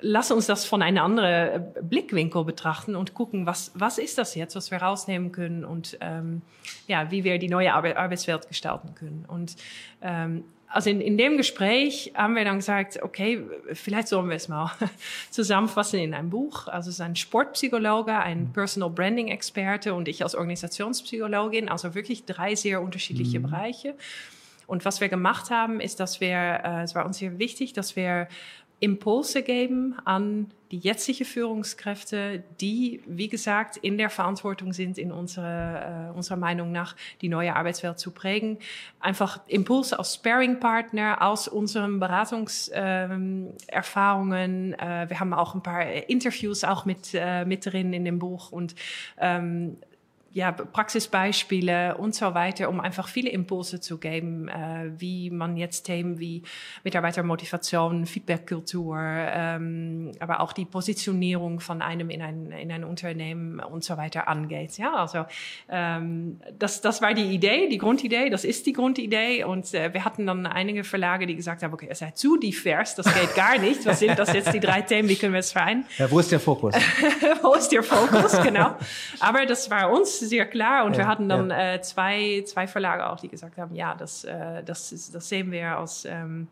[0.00, 4.56] lass uns das von einem anderen Blickwinkel betrachten und gucken, was, was ist das jetzt,
[4.56, 6.42] was wir rausnehmen können und ähm,
[6.86, 9.24] ja, wie wir die neue Arbe Arbeitswelt gestalten können.
[9.26, 9.56] Und
[10.02, 13.42] ähm, also in, in dem Gespräch haben wir dann gesagt, okay,
[13.72, 14.70] vielleicht sollen wir es mal
[15.30, 16.68] zusammenfassen in ein Buch.
[16.68, 22.26] Also es ist ein Sportpsychologe, ein Personal Branding Experte und ich als Organisationspsychologin, also wirklich
[22.26, 23.44] drei sehr unterschiedliche mhm.
[23.44, 23.94] Bereiche.
[24.66, 27.96] Und was wir gemacht haben, ist, dass wir, äh, es war uns sehr wichtig, dass
[27.96, 28.28] wir
[28.80, 36.10] Impulse geben an die jetzige Führungskräfte, die, wie gesagt, in der Verantwortung sind, in unserer,
[36.10, 38.58] äh, unserer Meinung nach die neue Arbeitswelt zu prägen.
[39.00, 44.76] Einfach Impulse als Sparing-Partner aus unseren Beratungserfahrungen.
[44.78, 48.18] Ähm, äh, wir haben auch ein paar Interviews auch mit, äh, mit drin in dem
[48.18, 48.74] Buch und
[49.18, 49.78] ähm,
[50.38, 55.82] ja, Praxisbeispiele und so weiter, um einfach viele Impulse zu geben, äh, wie man jetzt
[55.82, 56.44] Themen wie
[56.84, 63.82] Mitarbeitermotivation, Feedbackkultur, ähm, aber auch die Positionierung von einem in ein, in ein Unternehmen und
[63.82, 64.78] so weiter angeht.
[64.78, 65.24] Ja, also
[65.68, 70.04] ähm, das, das war die Idee, die Grundidee, das ist die Grundidee und äh, wir
[70.04, 73.58] hatten dann einige Verlage, die gesagt haben, okay, ihr seid zu divers, das geht gar
[73.58, 73.84] nicht.
[73.84, 75.84] Was sind das jetzt die drei Themen, wie können wir es vereinen?
[75.98, 76.76] Ja, wo ist der Fokus?
[77.42, 78.76] wo ist der Fokus, genau.
[79.18, 80.84] Aber das war uns sehr klar.
[80.84, 81.74] Und ja, wir hatten dann ja.
[81.74, 85.50] äh, zwei, zwei Verlage auch, die gesagt haben, ja, das, äh, das, ist, das sehen
[85.50, 86.48] wir als, ähm,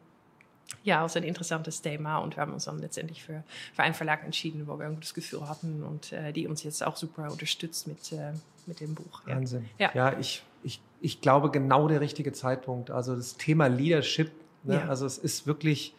[0.83, 2.19] ja, als ein interessantes Thema.
[2.19, 5.15] Und wir haben uns dann letztendlich für, für einen Verlag entschieden, wo wir ein gutes
[5.15, 8.33] Gefühl hatten und äh, die uns jetzt auch super unterstützt mit, äh,
[8.67, 9.23] mit dem Buch.
[9.27, 9.69] Wahnsinn.
[9.79, 12.91] Ja, ja ich, ich, ich glaube, genau der richtige Zeitpunkt.
[12.91, 14.33] Also das Thema Leadership,
[14.65, 14.89] ne?
[14.89, 15.95] also es ist wirklich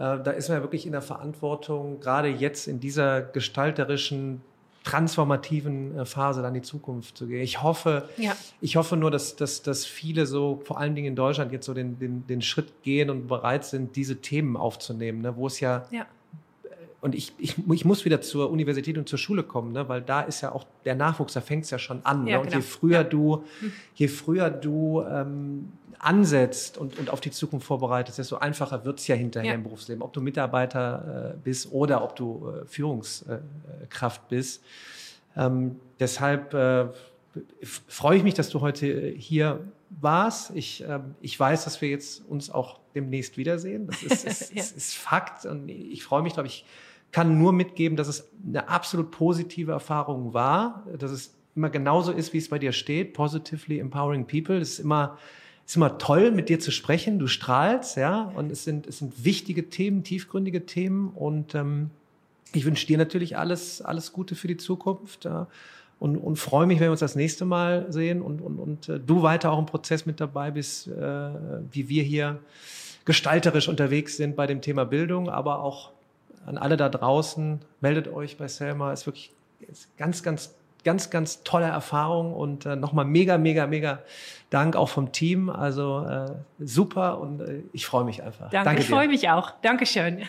[0.00, 4.40] äh, da ist man ja wirklich in der Verantwortung, gerade jetzt in dieser gestalterischen
[4.84, 7.42] transformativen äh, Phase dann die Zukunft zu gehen.
[7.42, 8.36] Ich hoffe, ja.
[8.60, 11.74] ich hoffe nur, dass, dass, dass viele so, vor allen Dingen in Deutschland, jetzt so
[11.74, 15.86] den, den, den Schritt gehen und bereit sind, diese Themen aufzunehmen, ne, wo es ja,
[15.90, 16.06] ja.
[17.00, 20.02] Äh, und ich, ich, ich muss wieder zur Universität und zur Schule kommen, ne, weil
[20.02, 22.26] da ist ja auch der Nachwuchs, da fängt es ja schon an.
[22.26, 22.40] Ja, ne?
[22.40, 22.58] Und genau.
[22.58, 23.72] je früher du, hm.
[23.94, 29.06] je früher du ähm, ansetzt und, und auf die Zukunft vorbereitest, desto einfacher wird es
[29.06, 29.54] ja hinterher ja.
[29.54, 30.02] im Berufsleben.
[30.02, 34.64] Ob du Mitarbeiter äh, bist oder ob du äh, Führungskraft bist.
[35.36, 36.86] Ähm, deshalb äh,
[37.62, 39.60] freue ich mich, dass du heute hier
[39.90, 40.52] warst.
[40.54, 43.86] Ich, äh, ich weiß, dass wir jetzt uns auch demnächst wiedersehen.
[43.86, 44.60] Das ist, ist, ja.
[44.62, 46.64] ist, ist Fakt und ich freue mich, glaube ich,
[47.12, 52.32] kann nur mitgeben, dass es eine absolut positive Erfahrung war, dass es immer genauso ist,
[52.32, 54.58] wie es bei dir steht, positively empowering people.
[54.58, 55.18] Es ist immer,
[55.66, 57.18] ist immer toll, mit dir zu sprechen.
[57.18, 61.90] Du strahlst, ja, und es sind, es sind wichtige Themen, tiefgründige Themen und ähm,
[62.52, 65.24] ich wünsche dir natürlich alles, alles Gute für die Zukunft.
[65.24, 65.48] Ja
[66.00, 68.98] und, und freue mich, wenn wir uns das nächste Mal sehen und, und, und äh,
[68.98, 70.90] du weiter auch im Prozess mit dabei bist, äh,
[71.70, 72.40] wie wir hier
[73.04, 75.92] gestalterisch unterwegs sind bei dem Thema Bildung, aber auch
[76.46, 79.32] an alle da draußen, meldet euch bei Selma, ist wirklich
[79.68, 80.54] ist ganz, ganz,
[80.84, 84.00] ganz, ganz tolle Erfahrung und äh, nochmal mega, mega, mega
[84.48, 85.50] Dank auch vom Team.
[85.50, 88.50] Also äh, super und äh, ich freue mich einfach.
[88.50, 89.52] Danke, Danke ich freue mich auch.
[89.62, 90.22] Dankeschön.